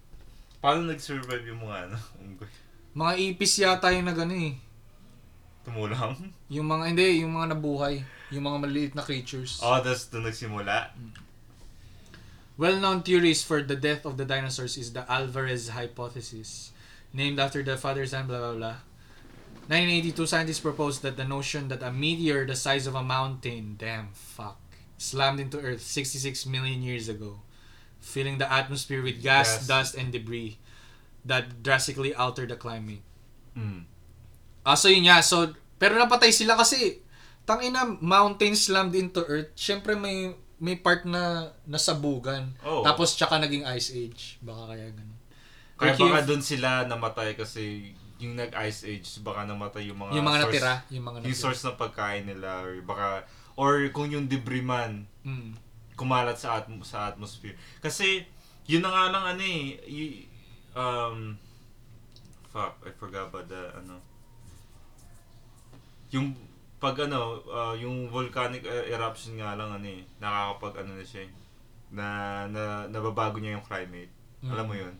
[0.62, 1.96] Paano nag-survive yung mga ano?
[2.98, 4.58] Mga ipis yata yung nagano eh.
[5.62, 6.18] Tumulang?
[6.50, 8.02] Yung mga, hindi, yung mga nabuhay.
[8.34, 9.62] Yung mga maliit na creatures.
[9.62, 10.90] Oh, tas doon nagsimula?
[12.58, 16.74] Well-known theories for the death of the dinosaurs is the Alvarez hypothesis,
[17.14, 18.76] named after the father's son, blah blah blah.
[19.68, 24.08] 1982, scientists proposed that the notion that a meteor the size of a mountain, damn
[24.16, 24.56] fuck,
[24.96, 27.44] slammed into Earth 66 million years ago,
[28.00, 29.66] filling the atmosphere with gas, Gas.
[29.68, 30.56] dust, and debris
[31.28, 33.04] that drastically altered the climate.
[33.52, 33.84] Mm.
[34.64, 35.20] Ah, so yun nga.
[35.20, 37.04] So, pero napatay sila kasi,
[37.44, 39.52] tangina, mountain slammed into Earth.
[39.52, 42.56] Siyempre may may part na nasabugan.
[42.66, 42.82] Oo.
[42.82, 44.22] Tapos tsaka naging Ice Age.
[44.42, 45.18] Baka kaya ganun.
[45.78, 50.40] Kaya baka doon sila namatay kasi yung nag-ice age, baka namatay yung mga yung mga
[50.40, 50.72] source, natira.
[50.90, 51.42] Yung mga Yung natira.
[51.44, 53.06] source ng pagkain nila or baka
[53.54, 55.54] or kung yung debris man Mm.
[55.94, 57.54] kumalat sa atm- sa atmosphere.
[57.78, 58.26] Kasi
[58.64, 60.26] yun na nga lang ano eh, y-
[60.72, 61.34] um
[62.48, 63.98] fuck, I forgot about the ano
[66.10, 66.32] yung
[66.78, 71.26] pag ano, uh, yung volcanic uh, eruption nga lang ano eh, nakakapag ano na siya
[71.26, 71.30] eh,
[71.90, 72.06] na,
[72.46, 74.08] na nababago niya yung climate.
[74.40, 74.50] Mm.
[74.54, 74.94] Alam mo yun?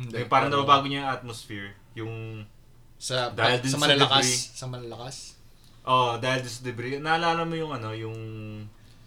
[0.00, 1.68] Hindi, Yung parang pero nababago niya yung atmosphere.
[1.94, 2.14] Yung,
[2.96, 4.16] sa, dahil sa sa malalakas.
[4.16, 4.34] debris.
[4.54, 5.16] Sa malalakas.
[5.82, 6.96] oh, dahil sa debris.
[6.96, 8.16] Naalala mo yung ano, yung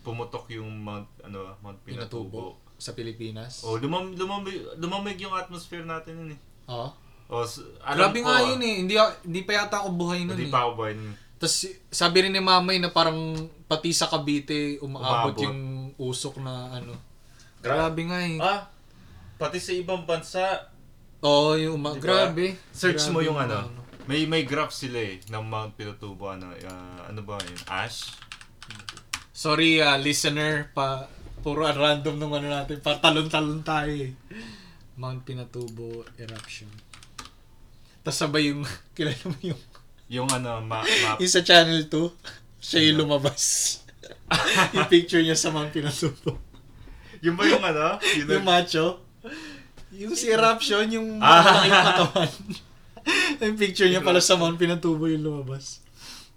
[0.01, 2.53] pumutok yung Mount, ano, Mount Pinatubo.
[2.53, 2.61] Pinatubo.
[2.75, 3.63] Sa Pilipinas.
[3.63, 6.39] Oh, lumam, lumamig, lumamig yung atmosphere natin yun eh.
[6.67, 6.89] Oo.
[7.31, 8.75] Oh, s- alam Grabe ko, nga ah, yun eh.
[8.83, 10.53] Hindi, hindi pa yata ako buhay nun Hindi eh.
[10.53, 11.15] pa ako buhay nun.
[11.39, 11.55] Tapos
[11.89, 13.15] sabi rin ni Mamay na parang
[13.65, 15.43] pati sa Cavite umaabot Umabot.
[15.43, 15.59] yung
[15.95, 16.93] usok na ano.
[17.59, 18.35] Grabe nga eh.
[18.37, 18.67] Ah,
[19.35, 20.43] pati sa ibang bansa,
[21.23, 22.03] Oo, yung uma- Diba?
[22.27, 22.59] grabe.
[22.75, 23.81] search Grabe mo yung mga ano.
[24.03, 27.55] May may graph sila eh ng Mount Pinatubo ano, ah, ano ba yun?
[27.71, 28.11] Ash?
[29.31, 31.07] Sorry ah, listener, pa
[31.39, 32.83] puro random nung ano natin.
[32.83, 34.11] Pa talon-talon tayo eh.
[34.99, 36.67] Mount Pinatubo eruption.
[38.03, 39.61] Tapos sabay yung, kilala mo yung,
[40.11, 41.17] Yung ano, ma- map.
[41.23, 43.79] yung sa channel 2, siya yung lumabas.
[44.75, 46.35] yung picture niya sa Mount Pinatubo.
[47.23, 48.03] yung ba yung ano?
[48.19, 48.99] Yung, yung macho.
[49.93, 51.39] Yung si eruption, yung Ah.
[51.39, 52.29] malaki yung katawan.
[53.43, 55.83] yung picture niya pala sa Mount Pinatubo yung lumabas.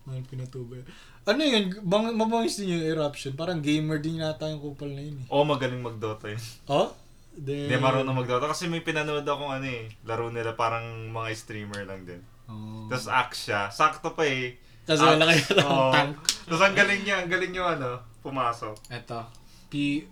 [0.04, 0.76] Mount Pinatubo.
[1.24, 1.74] Ano yun?
[1.82, 3.34] Bang, mabangis din yung eruption.
[3.34, 5.26] Parang gamer din yata yung kupal na yun eh.
[5.26, 6.42] oh, magaling mag-Dota yun.
[6.66, 6.94] Oh?
[7.34, 11.82] Then, Hindi marunong mag-Dota kasi may pinanood akong ano eh, laro nila parang mga streamer
[11.82, 12.22] lang din.
[12.46, 12.86] Oh.
[12.86, 13.68] Tapos axe siya.
[13.68, 14.54] Sakto pa eh.
[14.86, 15.90] Malaki yata yung Oo.
[15.90, 16.14] tank.
[16.46, 17.90] Tapos ang galing niya, ang galing yung ano,
[18.22, 18.78] pumasok.
[18.88, 19.26] Eto.
[19.66, 20.06] P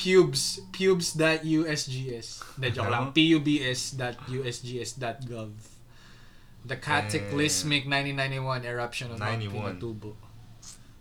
[0.00, 2.28] pubes pubes.usgs.
[2.56, 3.12] Hindi, joke lang.
[3.12, 5.50] Pubs.usgs.gov.
[6.64, 9.76] The cataclysmic 1991 eruption of Mount 91.
[9.80, 10.12] Pinatubo.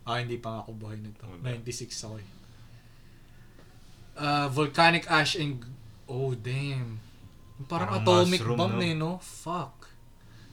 [0.08, 1.24] Ah, hindi pa ako buhay nito.
[1.28, 1.56] Wala.
[1.60, 2.28] 96 ako eh.
[4.20, 5.64] Uh, volcanic ash and...
[6.10, 7.00] Oh, damn.
[7.68, 8.84] Parang, Parang atomic mushroom, bomb no?
[8.84, 9.20] eh, no?
[9.22, 9.88] Fuck.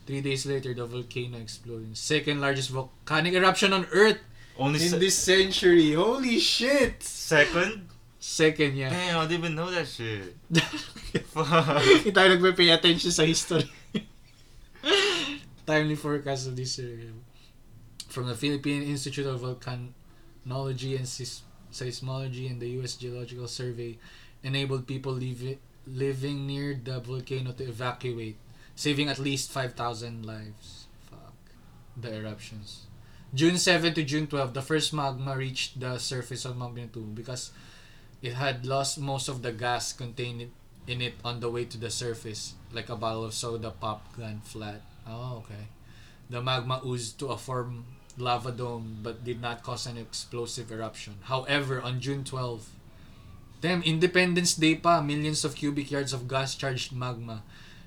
[0.07, 1.97] Three days later, the volcano exploded.
[1.99, 4.19] Second largest volcanic eruption on Earth
[4.59, 5.95] Only in se- this century.
[5.95, 7.03] Holy shit!
[7.03, 7.89] second?
[8.27, 8.91] Second, yeah.
[8.91, 10.35] Damn, I didn't even know that shit.
[11.31, 11.79] Fuck.
[11.79, 13.63] Hindi tayo nagpe-pay attention sa history.
[15.63, 17.15] Timely forecast of this area.
[18.11, 22.99] From the Philippine Institute of Volcanology and Seismology and the U.S.
[22.99, 23.95] Geological Survey
[24.43, 28.43] enabled people livi- living near the volcano to evacuate,
[28.75, 30.91] saving at least 5,000 lives.
[31.07, 31.55] Fuck.
[31.95, 32.91] The eruptions.
[33.31, 37.55] June 7 to June 12, the first magma reached the surface of Mount Pinatubo because
[38.23, 40.51] it had lost most of the gas contained
[40.87, 44.41] in it on the way to the surface, like a bottle of soda popped gone
[44.45, 44.81] flat.
[45.07, 45.69] Oh, okay.
[46.31, 47.85] The magma oozed to a form
[48.19, 51.15] lava dome but did not cause an explosive eruption.
[51.23, 52.69] However, on June 12,
[53.61, 57.43] damn, Independence Day pa, millions of cubic yards of gas-charged magma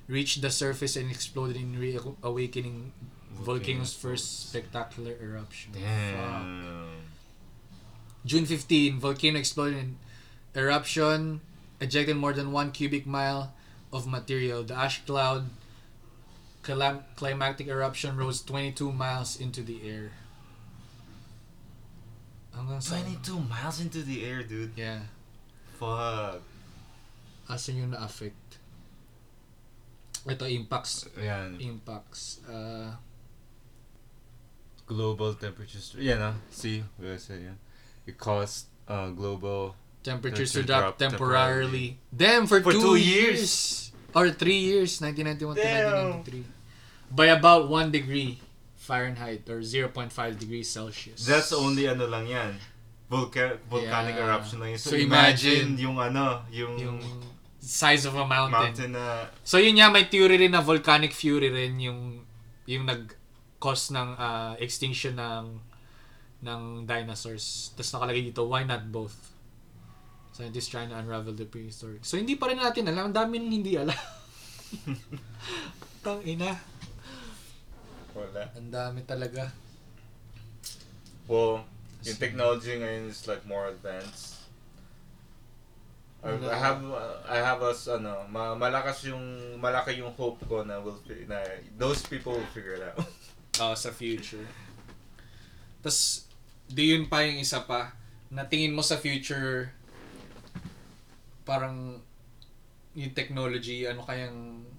[0.07, 2.91] reached the surface and exploded in reawakening
[3.32, 5.73] volcano's first spectacular eruption.
[5.73, 6.43] Fuck.
[8.25, 9.97] June 15, volcano exploded in
[10.55, 11.41] eruption,
[11.79, 13.53] ejected more than one cubic mile
[13.91, 14.63] of material.
[14.63, 15.49] The ash cloud
[16.61, 20.11] clim- climactic eruption rose 22 miles into the air.
[22.53, 22.99] Hanggang sa...
[22.99, 24.73] 22 miles into the air, dude.
[24.75, 25.07] Yeah.
[25.79, 26.41] Fuck.
[27.49, 28.59] Asan yung na-affect?
[30.27, 31.07] Ito, impacts.
[31.17, 31.57] Ayan.
[31.57, 32.43] Impacts.
[32.45, 32.93] Uh,
[34.89, 35.93] Global temperatures.
[36.01, 36.35] Yan ah.
[36.49, 36.81] See?
[36.97, 37.57] We said yan.
[38.09, 41.99] It caused uh, global temperatures to Temperature drop drop temporarily.
[42.09, 43.91] Damn, for, For two, two years.
[44.15, 46.25] Or three years, 1991 to Damn.
[46.25, 47.13] 1993.
[47.13, 48.39] By about 1 degree
[48.77, 51.21] Fahrenheit or 0.5 degrees Celsius.
[51.25, 52.57] That's only ano lang yan.
[53.09, 54.25] Volca- volcanic Yeah.
[54.25, 54.81] eruption lang yun.
[54.81, 56.97] So, So imagine, imagine yung ano, yung, yung
[57.61, 58.53] size of a mountain.
[58.53, 62.25] mountain na So yun nga, may theory rin na volcanic fury rin yung
[62.65, 65.57] yung nag-cause ng ah, extinction ng
[66.45, 67.73] ng dinosaurs.
[67.77, 69.13] Tapos nakalagay dito, why not both?
[70.39, 72.07] Scientists trying to unravel the prehistoric.
[72.07, 73.11] So hindi pa rin natin alam.
[73.11, 73.99] Ang dami nang hindi alam.
[76.03, 76.55] Tang ina.
[78.15, 78.47] wala.
[78.55, 79.51] Ang dami talaga.
[81.27, 81.67] Well,
[82.07, 84.39] yung technology ngayon is like more advanced.
[86.23, 86.51] I, Wala.
[86.51, 90.79] I have uh, I have us ano, ma- malakas yung malaki yung hope ko na
[90.79, 91.43] will na
[91.75, 93.03] those people will figure it out.
[93.59, 94.47] Oh, sa future.
[95.83, 96.23] Tapos,
[96.63, 97.91] di yun pa yung isa pa.
[98.31, 99.75] Na tingin mo sa future,
[101.49, 102.05] parang
[102.93, 104.69] yung technology, ano kayang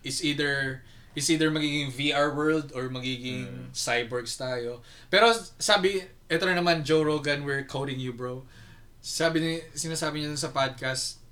[0.00, 0.80] is either
[1.14, 4.82] is either magiging VR world or magiging cyborgs tayo.
[5.12, 5.30] Pero
[5.60, 8.42] sabi, ito na naman, Joe Rogan, we're coding you, bro.
[8.98, 11.22] Sabi ni, sinasabi niya sa podcast,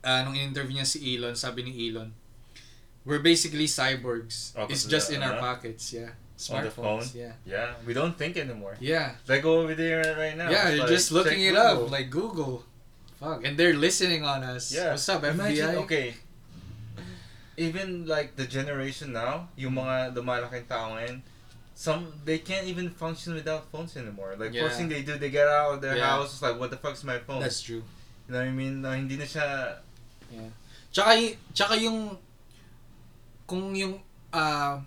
[0.00, 2.16] ah, nung in-interview niya si Elon, sabi ni Elon,
[3.04, 4.56] we're basically cyborgs.
[4.56, 5.44] Oh, It's just in our ano?
[5.44, 6.16] pockets, yeah.
[6.48, 7.02] On the phone?
[7.02, 7.34] Smartphones, yeah.
[7.42, 8.78] Yeah, we don't think anymore.
[8.78, 9.18] Yeah.
[9.26, 10.48] Like go over there right now.
[10.48, 11.90] yeah, you're like, just looking it up, Google.
[11.90, 12.56] like Google.
[13.20, 13.42] Fuck.
[13.44, 14.70] And they're listening on us.
[14.72, 14.94] Yeah.
[14.94, 15.34] What's up, FBI?
[15.34, 16.14] Imagine, okay.
[17.58, 21.22] Even like the generation now, yung mga lumalaking tao ngayon,
[21.74, 24.34] some they can't even function without phones anymore.
[24.38, 24.66] Like Yeah.
[24.66, 26.18] first thing they do, they get out of their Yeah.
[26.18, 27.42] house, it's like what the fuck's my phone?
[27.42, 27.82] That's true.
[28.28, 28.82] you know what I mean?
[28.82, 29.78] Na hindi na siya
[30.30, 30.52] Yeah.
[30.92, 31.16] Tsaka,
[31.56, 32.14] tsaka yung
[33.48, 33.96] kung yung
[34.30, 34.78] ah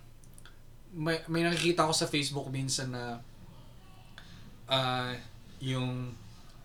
[0.93, 3.17] may, may nakikita ko sa Facebook minsan na
[4.69, 5.11] ah
[5.59, 6.13] yung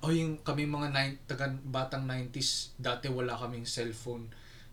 [0.04, 4.28] oh yung kami mga nine, taga batang 90s dati wala kaming cellphone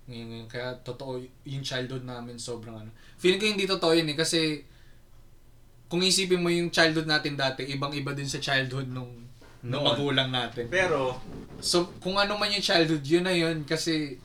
[0.09, 4.17] ngayon, ngayon kaya totoo yung childhood namin sobrang ano feeling ko hindi totoo yun eh
[4.19, 4.67] kasi
[5.87, 9.23] kung isipin mo yung childhood natin dati ibang iba din sa childhood nung
[9.63, 9.95] nung Noon.
[9.95, 11.15] magulang natin pero
[11.63, 13.63] So, kung ano man yung childhood, yun na yun.
[13.63, 14.19] Kasi,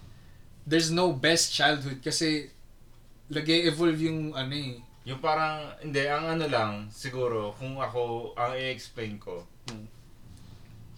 [0.66, 2.02] there's no best childhood.
[2.02, 2.50] Kasi,
[3.30, 4.82] lagi evolve yung ano eh.
[5.06, 9.84] yung parang hindi ang ano lang siguro kung ako ang i-explain ko Hmm.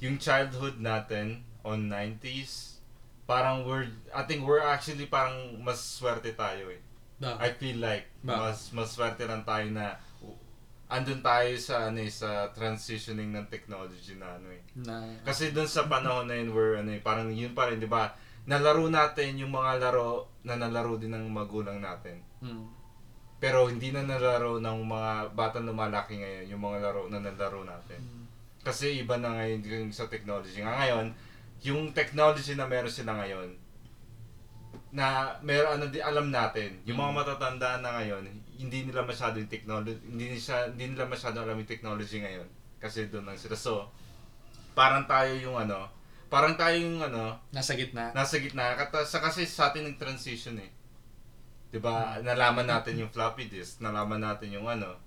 [0.00, 2.80] Yung childhood natin on 90s
[3.28, 6.80] parang we're I think we're actually parang mas swerte tayo eh
[7.20, 7.36] Ba?
[7.36, 8.48] I feel like Ba?
[8.50, 10.00] mas mas swerte lang tayo na
[10.90, 14.62] andun tayo sa ano eh, sa transitioning ng technology na ano eh.
[14.82, 17.86] na, Kasi dun sa panahon na yun we're ano eh, parang yun pa rin, 'di
[17.86, 18.10] ba?
[18.50, 22.18] Nalaro natin yung mga laro na nalaro din ng magulang natin.
[22.42, 22.82] hmm.
[23.40, 28.02] Pero hindi na nalaro ng mga batang lumalaki ngayon yung mga laro na nalaro natin.
[28.02, 28.19] Hmm.
[28.60, 30.60] Kasi iba na ngayon yung sa technology.
[30.60, 31.06] Nga ngayon,
[31.64, 33.56] yung technology na meron sila ngayon,
[34.90, 36.82] na meron ano di alam natin.
[36.86, 38.26] Yung mga matatanda na ngayon
[38.60, 42.48] hindi nila masyado yung technology hindi nila hindi nila masyado alam yung technology ngayon.
[42.82, 43.54] Kasi doon lang sila.
[43.54, 43.86] So
[44.74, 45.86] parang tayo yung ano
[46.30, 48.10] parang tayo yung ano nasa gitna.
[48.10, 48.74] nasa gitna.
[48.74, 50.70] Kata sa kasi sa atin ng transition eh.
[51.70, 52.18] 'di ba?
[52.18, 53.78] Nalaman natin yung floppy disk.
[53.78, 54.98] Nalaman natin yung ano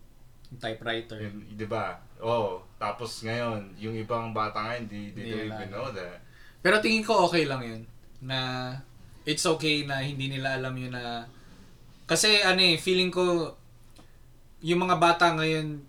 [0.54, 1.18] Yung typewriter.
[1.18, 5.90] yung, 'di ba oh tapos ngayon yung ibang bata ngayon di don't nila even know
[5.90, 6.22] that
[6.64, 7.82] Pero tingin ko okay lang yun.
[8.24, 8.72] Na,
[9.28, 11.28] it's okay na hindi nila alam yun na,
[12.08, 13.52] kasi ano eh, feeling ko,
[14.64, 15.84] yung mga bata ngayon,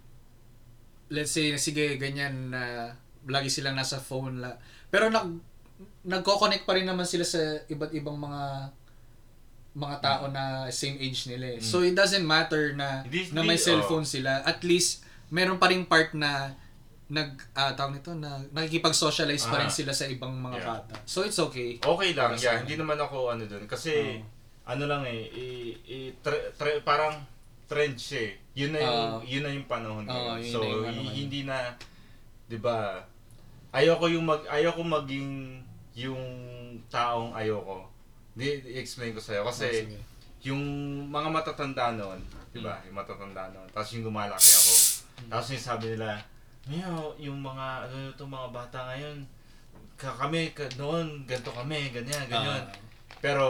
[1.15, 2.91] let's say, sige, ganyan na,
[3.31, 4.59] lagi silang nasa phone la.
[4.91, 5.31] Pero nag,
[6.03, 7.39] nagko-connect pa rin naman sila sa
[7.71, 8.75] iba't ibang mga
[9.75, 11.61] mga tao na same age nila eh.
[11.61, 14.41] So it doesn't matter na Hindi- na may cellphone sila.
[14.43, 16.55] At least meron pa rin part na
[17.05, 19.75] nag ah, tawag nito na nakikipag-socialize pa rin Ah.
[19.75, 20.69] sila sa ibang mga Yeah.
[20.73, 20.95] bata.
[21.05, 21.77] So it's okay.
[21.77, 22.63] Okay lang, yeah.
[22.63, 23.67] Hindi naman ako ano dun.
[23.67, 24.23] Kasi, Oo.
[24.65, 25.47] ano lang eh, i,
[25.85, 27.19] i- tre- tre- parang
[27.67, 28.33] trend siya eh.
[28.57, 29.19] Yun na yung, Oo.
[29.27, 30.39] yun na yung panahon ngayon.
[30.39, 31.75] yun so, na yung hindi na,
[32.47, 33.03] di ba,
[33.71, 35.61] ayoko yung mag, ayoko maging
[35.95, 36.23] yung
[36.89, 37.91] taong ayoko.
[38.35, 39.47] Di, i-explain ko sa'yo.
[39.47, 40.13] Kasi, Oh,
[40.45, 40.63] yung
[41.09, 42.21] mga matatanda noon,
[42.53, 44.73] di ba, yung matatanda noon, tapos yung lumalaki ako,
[45.33, 46.21] tapos yung sabi nila,
[46.69, 49.25] Mio, yung mga, ano itong mga bata ngayon,
[49.97, 52.61] ka kami, ka, noon, ganito kami, ganyan, ganyan.
[52.61, 52.77] Ah.
[53.25, 53.47] Pero,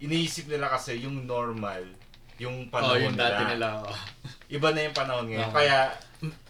[0.00, 1.84] iniisip nila kasi yung normal,
[2.40, 3.28] yung oh, panahon yung nila.
[3.28, 3.68] dati nila.
[3.84, 3.96] oh.
[4.48, 5.48] Iba na yung panahon ngayon.
[5.50, 5.56] Oo.
[5.56, 5.78] Kaya,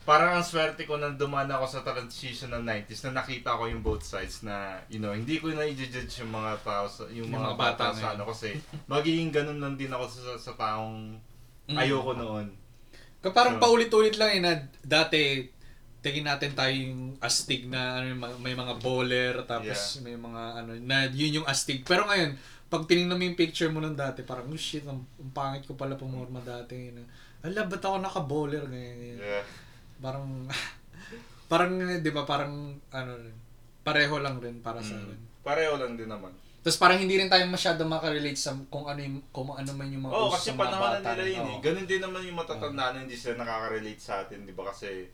[0.08, 3.84] parang ang swerte ko nang dumaan ako sa transition ng 90s na nakita ko yung
[3.84, 7.36] both sides na, you know, hindi ko na i-judge yung mga tao, sa, yung, Yung
[7.36, 8.56] mga, mga bata, bata sa ano kasi
[8.88, 11.20] magiging ganun lang din ako sa, sa taong
[11.68, 11.76] Mm.
[11.76, 12.48] ayoko noon.
[13.20, 15.44] Ka- Parang So- paulit-ulit lang eh na dati
[16.00, 21.04] tingin natin tayo yung astig na ano, may mga bowler tapos may mga ano na
[21.12, 21.84] yun yung astig.
[21.84, 22.32] Pero ngayon,
[22.72, 25.76] pag tinignan mo yung picture mo nung dati, parang oh shit, ang, ang pangit ko
[25.76, 26.96] pala pumorma dati.
[26.96, 27.04] Na,
[27.44, 28.96] Ala, ba't ako naka-bowler ngayon?
[28.96, 29.18] ngayon?
[29.20, 29.44] Yeah.
[29.98, 30.26] Parang,
[31.50, 32.54] parang, di ba, parang,
[32.90, 33.12] ano,
[33.80, 35.02] pareho lang rin para sa Mm.
[35.02, 35.20] akin.
[35.40, 36.32] Pareho lang din naman.
[36.58, 40.04] Tapos parang hindi rin tayo masyado makarelate sa kung ano yung, kung ano man yung
[40.04, 41.08] mga uso kasi sa mga bata.
[41.14, 41.56] nila yun eh.
[41.56, 41.62] Oo.
[41.62, 44.68] Ganun din naman yung matatanda na hindi sila nakaka-relate sa atin, di ba?
[44.68, 45.08] Kasi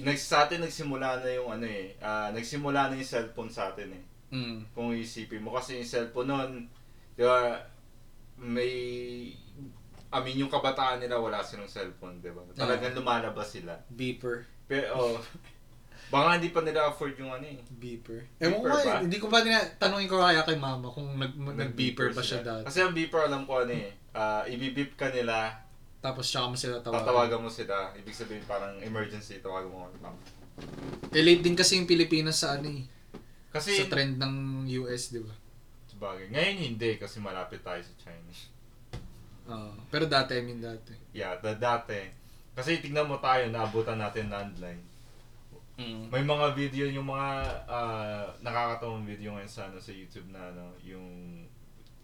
[0.00, 3.92] nags- sa atin nagsimula na yung ano eh, ah, nagsimula na yung cellphone sa atin
[3.92, 4.04] eh.
[4.32, 4.66] Mm.
[4.72, 6.50] Kung isipin mo kasi yung cellphone noon,
[7.14, 7.60] di ba,
[8.36, 8.72] may
[10.10, 12.42] I mean, yung kabataan nila wala silang cellphone, di ba?
[12.50, 13.78] Talagang lumalabas sila.
[13.86, 14.42] Beeper.
[14.66, 15.16] Pero, oh,
[16.12, 17.62] baka hindi pa nila afford yung ano eh.
[17.78, 18.26] Beeper.
[18.42, 18.98] Ko Beeper ba?
[18.98, 22.42] eh, hindi ko pa tina- tanungin ko kaya kay mama kung nag, nag-beeper pa siya
[22.42, 22.66] dati.
[22.66, 25.62] Kasi ang beeper alam ko ano eh, ah, ibibip ka nila,
[26.00, 27.06] Tapos tsaka mo sila tawagan.
[27.06, 27.92] tatawagan mo sila.
[27.94, 29.86] Ibig sabihin parang emergency, tawagan mo.
[31.14, 32.82] Eh, late din kasi yung Pilipinas sa ano eh.
[33.50, 35.34] Kasi, sa trend ng US, di ba?
[36.00, 36.32] sabagay.
[36.32, 38.32] Ngayon hindi kasi malapit tayo sa China.
[39.50, 39.70] Oo.
[39.90, 40.94] pero dati, I mean dati.
[41.10, 41.98] Yeah, da- dati.
[42.54, 44.82] Kasi tignan mo tayo, naabutan natin landline.
[45.80, 46.12] Mm.
[46.12, 47.30] May mga video, yung mga
[47.66, 51.40] ah, nakakatawang video ngayon sa, ano, sa YouTube na ano, yung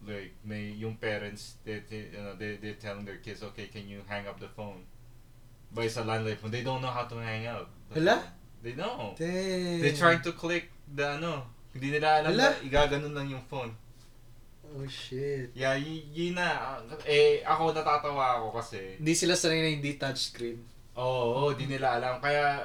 [0.07, 3.89] like may yung parents they they, you know, they they telling their kids okay can
[3.89, 4.87] you hang up the phone
[5.75, 8.23] by sa landline phone they don't know how to hang up the Hala?
[8.63, 9.83] they know Damn.
[9.83, 12.55] they trying to click the ano hindi nila alam Hala?
[12.55, 13.75] na igaganon lang yung phone
[14.75, 15.55] Oh shit.
[15.55, 20.59] yeah y- yun na eh ako natatawa ako kasi Hindi sila sanay na hindi touchscreen.
[20.97, 22.17] Oo, oh, di nila alam.
[22.25, 22.65] Kaya,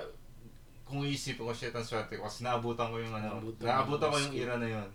[0.88, 2.24] kung iisipin ko, shit, ang swerte ko.
[2.32, 4.90] Kasi naabutan ko yung ano, Naabutan naabutan ko yung yung era na yun.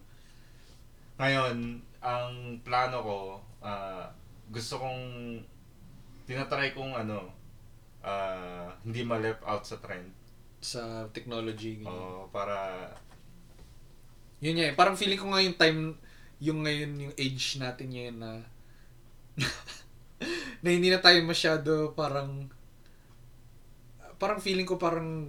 [1.20, 1.56] Ngayon,
[2.00, 2.32] ang
[2.64, 3.18] plano ko,
[3.60, 4.08] ah,
[4.48, 5.00] gusto kong,
[6.24, 7.28] tinatry kong ano,
[8.00, 10.08] ah, hindi ma-left out sa trend.
[10.64, 11.84] Sa technology.
[11.84, 12.88] Oo, para,
[14.40, 14.74] Yun nga eh.
[14.76, 15.80] Parang feeling ko ngayon time,
[16.40, 18.32] yung ngayon, yung age natin ngayon na
[20.64, 22.48] na hindi na tayo masyado parang
[24.16, 25.28] parang feeling ko parang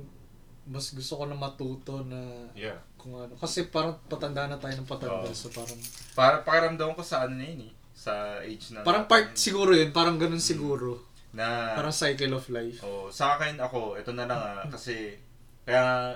[0.67, 2.19] mas gusto ko na matuto na
[2.51, 2.75] yeah.
[2.99, 3.39] kung ano.
[3.39, 5.23] Kasi parang patanda na tayo ng patanda.
[5.23, 5.31] Oo.
[5.31, 5.79] So parang
[6.11, 7.73] Para, pakiramdam ko sa ano na yun eh.
[7.95, 8.83] Sa age na.
[8.83, 9.95] parang part siguro yun.
[9.95, 11.07] Parang ganun siguro.
[11.31, 12.83] Na, Parang cycle of life.
[12.83, 15.15] Oh, sa akin ako, ito na lang ah, kasi
[15.63, 16.15] kaya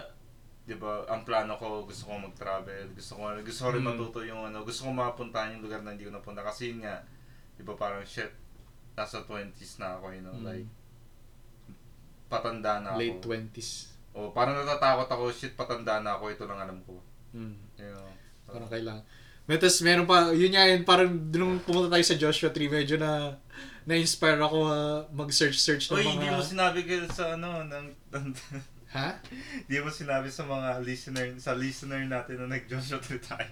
[0.72, 3.90] 'di ba, ang plano ko gusto ko mag-travel, gusto ko gusto ko rin Mm.
[3.92, 7.04] matuto yung ano, gusto ko mapuntahan yung lugar na hindi ko napunta kasi yun nga
[7.60, 8.32] 'di ba parang shit
[8.96, 10.48] nasa 20s na ako, you know, Mm.
[10.48, 10.70] like
[12.32, 13.00] patanda na ako.
[13.04, 13.72] Late 20s.
[14.16, 17.04] Oh, parang natatakot ako, shit patanda na ako, ito lang alam ko.
[17.36, 17.56] Mm.
[17.76, 18.08] You know.
[18.48, 19.04] Parang kailangan.
[19.52, 22.96] May tas meron pa, yun nga yun, parang nung pumunta tayo sa Joshua Tree, medyo
[22.96, 23.36] na
[23.84, 26.12] na-inspire ako ah, mag-search-search ng Uy, mga...
[26.16, 28.26] hindi mo sinabi kayo sa ano, ng, ng
[28.94, 29.18] ha?
[29.68, 33.48] hindi mo sinabi sa mga listener, sa listener natin na nag-Joshua Tree tayo.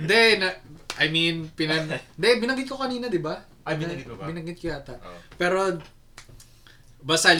[0.00, 0.50] Hindi, na,
[0.98, 1.86] I mean, pinan...
[2.18, 3.38] Hindi, binanggit ko kanina, di ba?
[3.62, 4.26] Ay, binanggit mo ba?
[4.26, 4.98] Binanggit ko yata.
[4.98, 5.18] Oh.
[5.38, 5.78] Pero,
[6.98, 7.30] basta,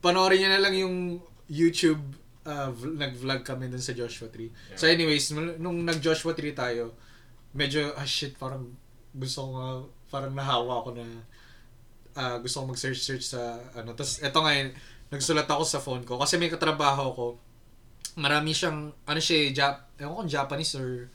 [0.00, 1.20] panoorin nyo na lang yung
[1.52, 2.00] YouTube,
[2.48, 4.48] uh, v- nag-vlog kami dun sa Joshua Tree.
[4.72, 4.96] So Yeah.
[4.96, 6.96] anyways, nung, nag-Joshua Tree tayo,
[7.52, 8.72] medyo, ah shit, parang
[9.12, 9.68] gusto ko nga,
[10.08, 11.04] parang nahawa ako na
[12.12, 13.96] ah, gusto ko mag-search-search sa ano.
[13.96, 14.68] Tapos, eto ngayon,
[15.12, 16.16] nagsulat ako sa phone ko.
[16.16, 17.26] Kasi may katrabaho ko.
[18.16, 21.12] Marami siyang, ano siya, eh, Jap, ewan ko, Japanese or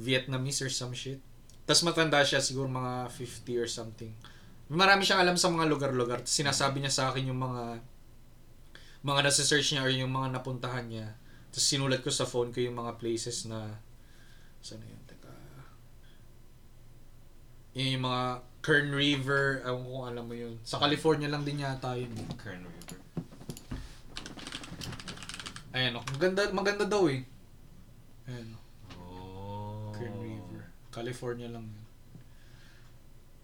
[0.00, 1.20] Vietnamese or some shit.
[1.68, 4.12] Tapos matanda siya, siguro mga 50 or something.
[4.72, 6.24] Marami siyang alam sa mga lugar-lugar.
[6.24, 7.84] Sinasabi niya sa akin yung mga
[9.04, 11.12] mga nasa-search niya or yung mga napuntahan niya.
[11.52, 13.84] Tapos sinulat ko sa phone ko yung mga places na
[14.64, 15.02] saan na yun?
[15.04, 15.32] Teka.
[17.76, 18.24] Yun yung mga
[18.64, 20.56] Kern River, ewan ko kung alam mo yun.
[20.64, 22.16] Sa California lang din yata yun.
[22.40, 22.96] Kern River.
[25.74, 26.04] Ayan, oh.
[26.14, 27.26] maganda, maganda daw eh.
[28.30, 28.62] Ayan, oh.
[28.94, 29.90] Oh.
[29.90, 30.70] Kern River.
[30.94, 31.84] California lang yun.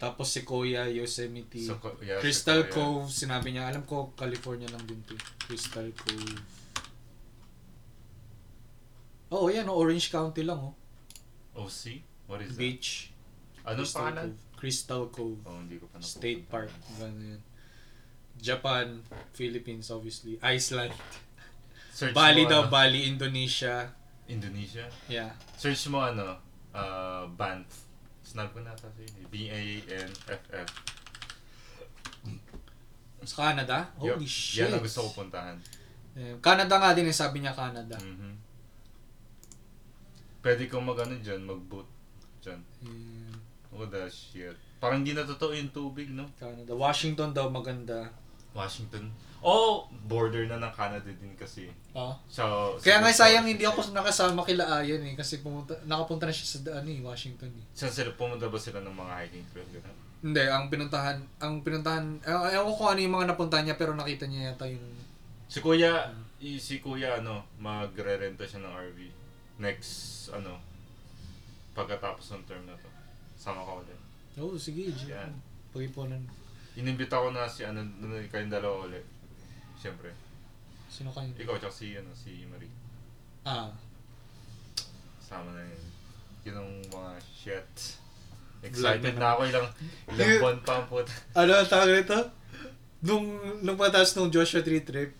[0.00, 1.60] Tapos Sequoia, Yosemite.
[1.60, 2.72] So, yeah, Crystal Sequoia.
[2.72, 3.68] Cove, sinabi niya.
[3.68, 5.18] Alam ko, California lang din to.
[5.44, 6.40] Crystal Cove.
[9.34, 9.66] Oo, oh, yan.
[9.68, 10.74] Oh, Orange County lang, oh.
[11.58, 12.00] OC?
[12.30, 13.10] What is Beach.
[13.66, 13.74] that?
[13.74, 14.30] Anong Crystal pangalan?
[14.30, 14.56] Cove.
[14.56, 15.40] Crystal Cove.
[15.44, 16.16] Oh, hindi ko pa napupunta.
[16.16, 16.72] State Park.
[16.96, 17.42] Ganun yan.
[18.40, 19.04] Japan,
[19.36, 20.40] Philippines, obviously.
[20.40, 20.96] Iceland.
[21.90, 23.90] Search Bali mo, daw, ano, Bali, Indonesia.
[24.30, 24.86] Indonesia?
[25.10, 25.34] Yeah.
[25.58, 26.38] Search mo ano,
[26.70, 27.90] uh, Banff.
[28.22, 29.26] Sinabi ko na eh.
[29.26, 30.70] B-A-N-F-F.
[33.26, 33.90] Sa Canada?
[34.00, 34.64] Yup, Holy shit.
[34.64, 35.58] Yan ang gusto ko puntahan.
[36.16, 37.98] Eh, Canada nga din, eh, sabi niya Canada.
[37.98, 38.32] Mhm.
[40.40, 41.86] Pwede ko mag ano dyan, mag-boot
[42.40, 42.60] dyan.
[42.86, 43.30] Eh,
[43.70, 44.58] Oh, that shit.
[44.82, 46.26] Parang hindi na totoo yung tubig, no?
[46.34, 46.74] Canada.
[46.74, 48.10] Washington daw maganda.
[48.50, 49.14] Washington.
[49.40, 51.72] Oh, border na ng Canada din kasi.
[51.96, 52.12] Ah.
[52.28, 56.46] So, Kaya nga sayang hindi ako nakasama kila Ayan eh kasi pumunta nakapunta na siya
[56.46, 57.64] sa ano eh, Washington eh.
[57.72, 59.68] Saan sila pumunta ba sila ng mga hiking trail?
[59.72, 59.98] Ganun?
[60.20, 63.96] Hindi, ang pinuntahan, ang pinuntahan, eh, ewan ko kung ano yung mga napuntahan niya pero
[63.96, 64.84] nakita niya yata yung
[65.50, 68.98] Si Kuya, i- si Kuya ano, magre-renta siya ng RV.
[69.58, 69.90] Next,
[70.30, 70.60] ano,
[71.74, 72.86] pagkatapos ng term na to.
[73.34, 73.98] Sama ko ulit.
[74.38, 75.10] Oh, sige, G.
[75.10, 75.32] Yan.
[75.72, 76.22] Pag-ipunan.
[76.76, 79.02] Inimbita ko na si ano, ano kayong dalawa ulit.
[79.80, 80.12] Siyempre.
[80.92, 81.32] Sino kayo?
[81.40, 82.68] Ikaw tsaka si, ano, si Marie.
[83.48, 83.72] Ah.
[85.24, 85.82] Sama na yun.
[86.44, 87.96] Yun ang mga shit.
[88.60, 89.68] Excited na na ako ilang,
[90.12, 91.08] ilang buwan pa ang puta.
[91.40, 92.18] Ano ang tawag nito?
[93.00, 93.24] Nung,
[93.64, 95.16] nung patas nung Joshua Tree trip,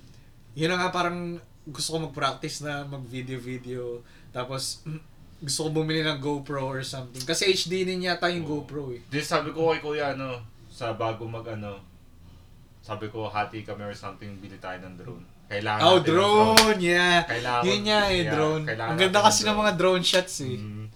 [0.53, 4.05] yun na nga parang gusto ko mag-practice na mag-video-video.
[4.29, 4.85] Tapos,
[5.47, 7.25] gusto ko bumili ng GoPro or something.
[7.25, 9.01] Kasi HD din yata yung GoPro eh.
[9.09, 11.90] Di sabi ko kay Kuya, ano, sa bago mag ano,
[12.91, 15.23] sabi ko hati kami or something, bili tayo ng drone.
[15.47, 16.79] Kailangan Oh, natin ng drone!
[16.83, 17.23] Yeah!
[17.23, 18.65] Kailangan Yun nga eh, yeah, drone.
[18.67, 20.59] Ang ganda kasi ng mga drone shots eh.
[20.59, 20.87] Mm.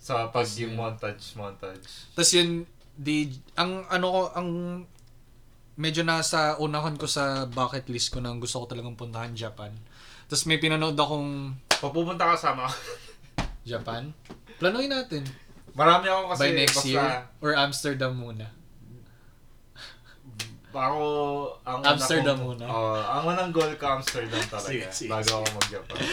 [0.00, 2.08] Sa pag yung montage, montage.
[2.16, 2.64] Tapos yun,
[2.96, 3.28] di,
[3.60, 4.48] ang ano ko, ang
[5.76, 9.68] medyo nasa unahan ko sa bucket list ko na gusto ko talagang puntahan Japan.
[10.24, 12.64] Tapos may pinanood akong Pag pupunta ka sama,
[13.68, 14.16] Japan.
[14.56, 15.28] Planuin natin.
[15.76, 17.04] marami ako kasi By next year.
[17.44, 18.48] Or Amsterdam muna.
[20.76, 21.02] Ako,
[21.62, 22.64] ang Amsterdam una muna.
[22.64, 24.68] kong- Oo, ang unang goal ko Amsterdam talaga.
[24.68, 25.96] Sige, sige, bago ako mag-Japan.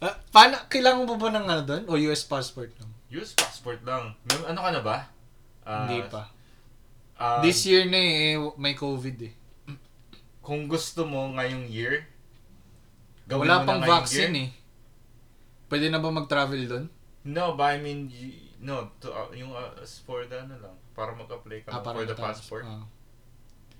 [0.00, 1.82] Ah, paano, kailangan mo ba ng ano doon?
[1.84, 2.88] O US passport lang?
[3.12, 4.16] US passport lang.
[4.24, 4.96] May, ano ka na ba?
[5.60, 6.24] Ah, Hindi pa.
[7.14, 9.32] ah, This year na eh, may COVID eh.
[10.40, 12.08] Kung gusto mo ngayong year,
[13.24, 14.44] gawin Wala mo pang na vaccine year.
[14.44, 14.50] eh.
[15.68, 16.84] Pwede na ba mag-travel doon?
[17.22, 18.08] No, but I mean,
[18.58, 19.68] no, to, uh, yung uh,
[20.00, 22.64] for the ano lang, para mag-apply ka Ah, para for the passport.
[22.64, 22.88] Ah.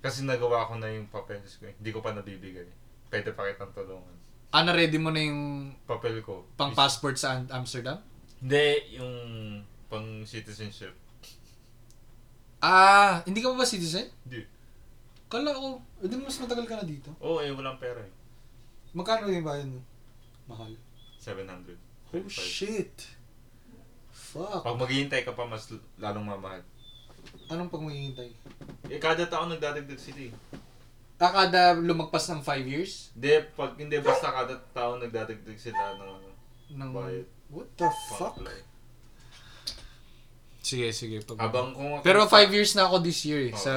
[0.01, 1.75] Kasi nagawa ko na yung papeles ko eh.
[1.77, 2.65] Hindi ko pa nabibigay.
[3.07, 4.17] Pwede pa kitang tulungan.
[4.51, 6.43] Ah, na-ready mo na yung Papel ko.
[6.57, 8.01] pang passport sa Am- Amsterdam?
[8.41, 9.13] Hindi, yung
[9.87, 10.91] pang citizenship.
[12.59, 14.09] Ah, hindi ka pa ba citizen?
[14.25, 14.45] Hindi.
[15.31, 17.09] Kala ko, hindi mas matagal ka na dito.
[17.23, 18.11] Oo, eh, walang pera eh.
[18.91, 19.79] Magkano yung bayad mo?
[20.45, 20.75] Mahal.
[21.17, 21.77] 700.
[22.11, 22.91] Oh shit.
[24.11, 24.67] Fuck.
[24.67, 26.59] Pag maghihintay ka pa, mas lalong mamahal.
[27.51, 28.31] Anong pag maghihintay?
[28.87, 30.33] Eh, kada taon nagdadagdag sila eh.
[31.21, 33.11] Ah, kada lumagpas ng 5 years?
[33.13, 36.29] Hindi, pag hindi, basta kada taon nagdadagdag sila ng ano.
[36.71, 36.91] Ng...
[36.95, 37.27] Bayad.
[37.51, 38.39] What the fuck?
[40.63, 41.19] Sige, sige.
[41.27, 41.37] Pag...
[41.37, 43.53] Habang kung ako- Pero 5 years na ako this year eh.
[43.53, 43.59] Oo.
[43.59, 43.73] Sa...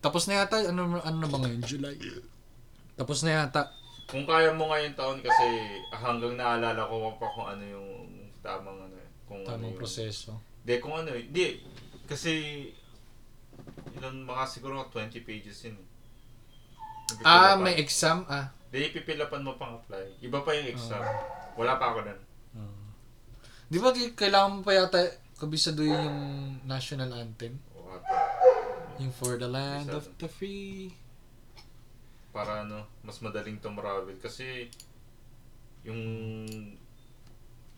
[0.00, 1.64] Tapos na yata, ano, ano na ba ngayon?
[1.64, 1.96] July.
[2.96, 3.72] Tapos na yata.
[4.04, 5.46] Kung kaya mo ngayong taon kasi
[5.94, 7.88] hanggang naalala ko pa kung ano yung
[8.44, 9.08] tamang ano eh.
[9.24, 9.80] Kung ano Tamang yung...
[9.80, 10.36] proseso.
[10.60, 11.24] Hindi, kung ano eh.
[11.24, 11.44] Hindi,
[12.10, 12.66] kasi
[13.94, 15.88] ilan mga siguro mga 20 pages yun eh.
[17.22, 18.26] Ah, may exam?
[18.26, 18.50] Ah.
[18.70, 20.22] Hindi, pipilapan mo pang apply.
[20.22, 21.02] Iba pa yung exam.
[21.58, 22.20] Wala pa ako nun.
[23.70, 24.98] Di ba kailangan mo pa yata
[25.38, 26.20] kabisaduhin yung
[26.66, 27.54] national anthem?
[27.78, 28.18] O, ata.
[28.98, 30.02] Yung For the Land Kabisado.
[30.02, 30.90] of the Free.
[32.34, 34.18] Para ano, mas madaling tumravel.
[34.18, 34.66] Kasi
[35.86, 36.02] yung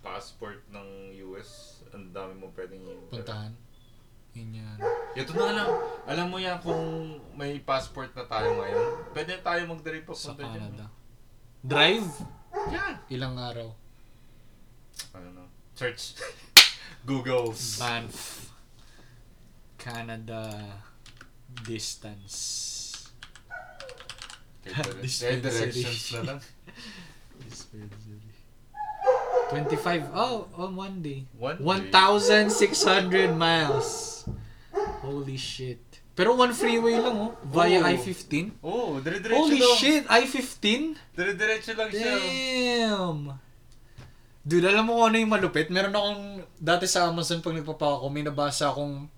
[0.01, 3.53] passport ng US, ang dami mo pwedeng Puntahan.
[4.33, 4.79] Yun yan.
[5.13, 5.69] Ito na alam.
[6.09, 6.83] Alam mo yan kung
[7.37, 10.73] may passport na tayo ngayon, pwede tayo mag-drive pa Sa punta dyan.
[10.73, 10.87] Canada.
[11.61, 12.09] Drive?
[12.73, 12.95] Yan.
[13.09, 13.69] Ilang araw?
[15.13, 15.45] Ano no?
[15.77, 16.17] Search.
[17.09, 17.53] Google.
[17.77, 18.49] Banff.
[19.77, 20.49] Canada
[21.67, 22.37] distance.
[24.63, 25.43] Okay, Dispensary.
[25.43, 26.41] directions na lang.
[27.43, 28.12] Dispensary.
[29.53, 30.11] 25.
[30.17, 31.29] Oh, on one day.
[31.37, 34.25] One 1,600 miles.
[35.05, 35.81] Holy shit.
[36.13, 37.33] Pero one freeway lang oh.
[37.49, 37.89] Via Oh.
[37.89, 38.33] I-15.
[38.61, 39.77] Oh, dire-diretso Holy lang.
[39.81, 40.05] shit!
[40.09, 40.65] I-15?
[41.17, 42.15] Dire-diretso lang siya.
[42.21, 43.21] Damn!
[44.43, 45.71] Dude, alam mo kung ano yung malupit?
[45.73, 46.23] Meron akong,
[46.59, 49.09] dati sa Amazon pag nagpapako, may nabasa akong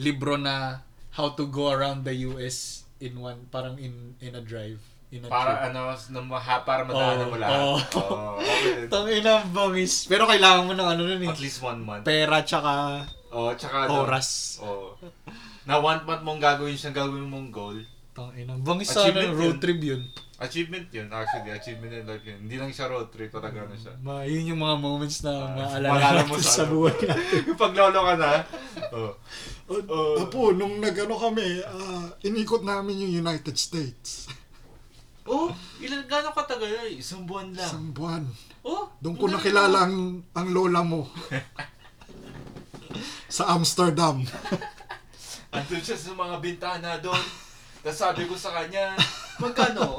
[0.00, 0.82] libro na
[1.14, 4.80] how to go around the US in one, parang in in a drive.
[5.14, 5.66] In a Para trip.
[5.70, 7.54] ano, na maha, para madaanan Oh, mo lahat.
[7.56, 7.78] oh.
[7.94, 8.86] Oh, okay.
[8.92, 10.10] Tangina, bangis.
[10.10, 11.30] Pero kailangan mo ng ano nun eh.
[11.30, 12.02] At least one month.
[12.02, 14.58] Pera tsaka Oh, tsaka ano, oras.
[14.58, 14.98] Oh.
[15.64, 17.78] Na one month mong gagawin siyang gagawin mong goal.
[18.10, 18.58] Tangina.
[18.58, 19.58] Bangis sa ano, Achievement road yun.
[19.58, 20.02] trip yun.
[20.34, 21.50] Achievement yun, actually.
[21.52, 22.38] Achievement in life yun.
[22.40, 23.94] Hindi lang siya road trip, talaga ano siya.
[24.02, 26.74] Ma, yun yung mga moments na Ah, maalala mo sa, sa ano.
[26.74, 27.38] buhay natin.
[27.48, 28.30] Yung paglolo ka na,
[28.90, 29.14] oh.
[29.64, 34.26] Uh, Apo, nung nag-ano kami, ah, inikot namin yung United States.
[35.24, 35.48] Oh,
[35.80, 36.92] ilan gano'ng katagal?
[36.92, 37.64] Isang buwan lang.
[37.64, 38.22] Isang buwan.
[38.60, 41.08] Oh, Doon ko nakilala ang, ang lola mo.
[43.26, 44.20] sa Amsterdam.
[45.50, 47.24] Andun siya sa mga bintana doon.
[47.80, 48.92] Tapos sabi ko sa kanya,
[49.40, 49.96] magkano?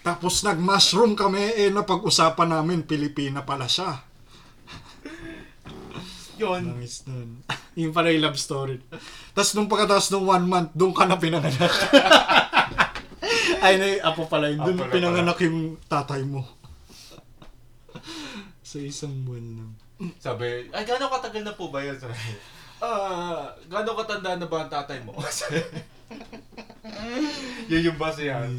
[0.00, 4.04] Tapos nag-mushroom kami, eh napag-usapan namin, Pilipina pala siya.
[6.36, 6.76] yun.
[6.76, 7.40] Nangis nun.
[7.74, 8.84] yung pala yung love story.
[9.32, 11.72] Tapos nung pagkatapos ng one month, doon ka na pinanganak.
[13.64, 14.60] Ay, na apo pala yun.
[14.60, 16.44] Doon Apo pinanganak yung tatay mo.
[18.68, 19.72] sa isang buwan lang.
[20.20, 21.96] Sabi, ay gano'ng katagal na po ba yun?
[21.96, 22.12] Sabi,
[22.84, 25.16] ah, gano'ng katanda na ba ang tatay mo?
[27.70, 28.52] yun yung base yan.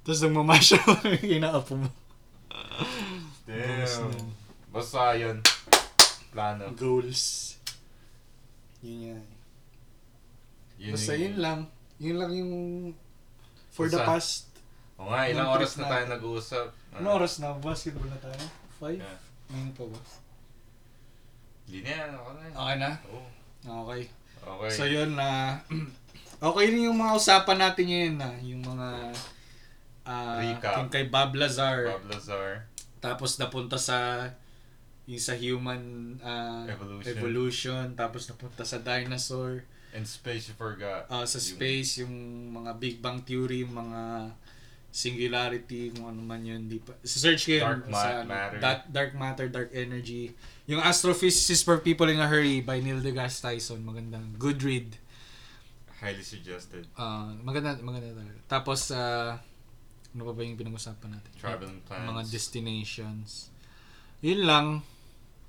[0.00, 0.80] Tapos nang mamasya
[1.20, 1.90] yung inaapo mo.
[3.44, 4.08] Damn.
[4.72, 5.44] Basta yun.
[6.32, 6.72] Plano.
[6.72, 7.58] Goals.
[8.80, 9.24] Yun yan.
[10.78, 11.60] Yun Basta yung- yun lang.
[11.98, 12.52] Yun lang yung
[13.78, 14.34] for the Basta- past.
[14.98, 16.66] Oo nga, ilang oras na tayo nag-uusap.
[16.98, 17.54] Ano oras na?
[17.54, 18.42] Basketball na tayo?
[18.82, 18.98] Five?
[18.98, 19.18] Yeah.
[19.48, 19.98] Ngayon pa ba?
[21.62, 22.42] Hindi na yan, ako na.
[22.50, 22.90] Okay na?
[23.06, 23.22] Oo.
[23.86, 24.02] Okay.
[24.38, 24.70] Okay.
[24.72, 25.54] So yun na
[26.48, 28.88] okay na yung mga usapan natin ngayon na yung mga
[30.02, 30.74] ah, Recap.
[30.78, 32.64] yung kay Bob Lazar Bob Lazar.
[33.02, 34.30] tapos napunta sa
[35.04, 35.82] yung sa human
[36.22, 37.12] ah, Evolution.
[37.12, 39.66] evolution tapos napunta sa dinosaur
[39.96, 41.08] And Space You Forgot.
[41.08, 42.12] ah, sa space yung
[42.52, 44.32] mga Big Bang Theory yung mga
[44.88, 48.58] singularity kung ano man yun di pa search kayo Dark ma- sa ano, matter.
[48.58, 50.32] Dark, dark matter dark energy
[50.64, 54.96] yung astrophysicist for people in a hurry by Neil deGrasse Tyson magandang good read
[55.98, 56.86] Highly suggested.
[56.94, 58.38] Ah, maganda maganda talaga.
[58.46, 59.34] Tapos ah,
[60.14, 61.30] ano pa ba yung pinag-usapan natin?
[61.34, 62.06] Traveling plans.
[62.06, 63.30] Mga destinations.
[64.22, 64.66] Yun lang.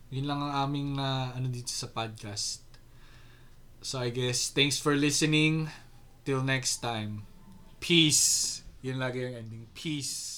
[0.09, 2.65] Yun lang ang aming na ano dito sa podcast.
[3.81, 5.69] So I guess thanks for listening.
[6.25, 7.25] Till next time.
[7.79, 8.61] Peace.
[8.85, 9.65] Yun lagi yung ending.
[9.73, 10.28] Peace.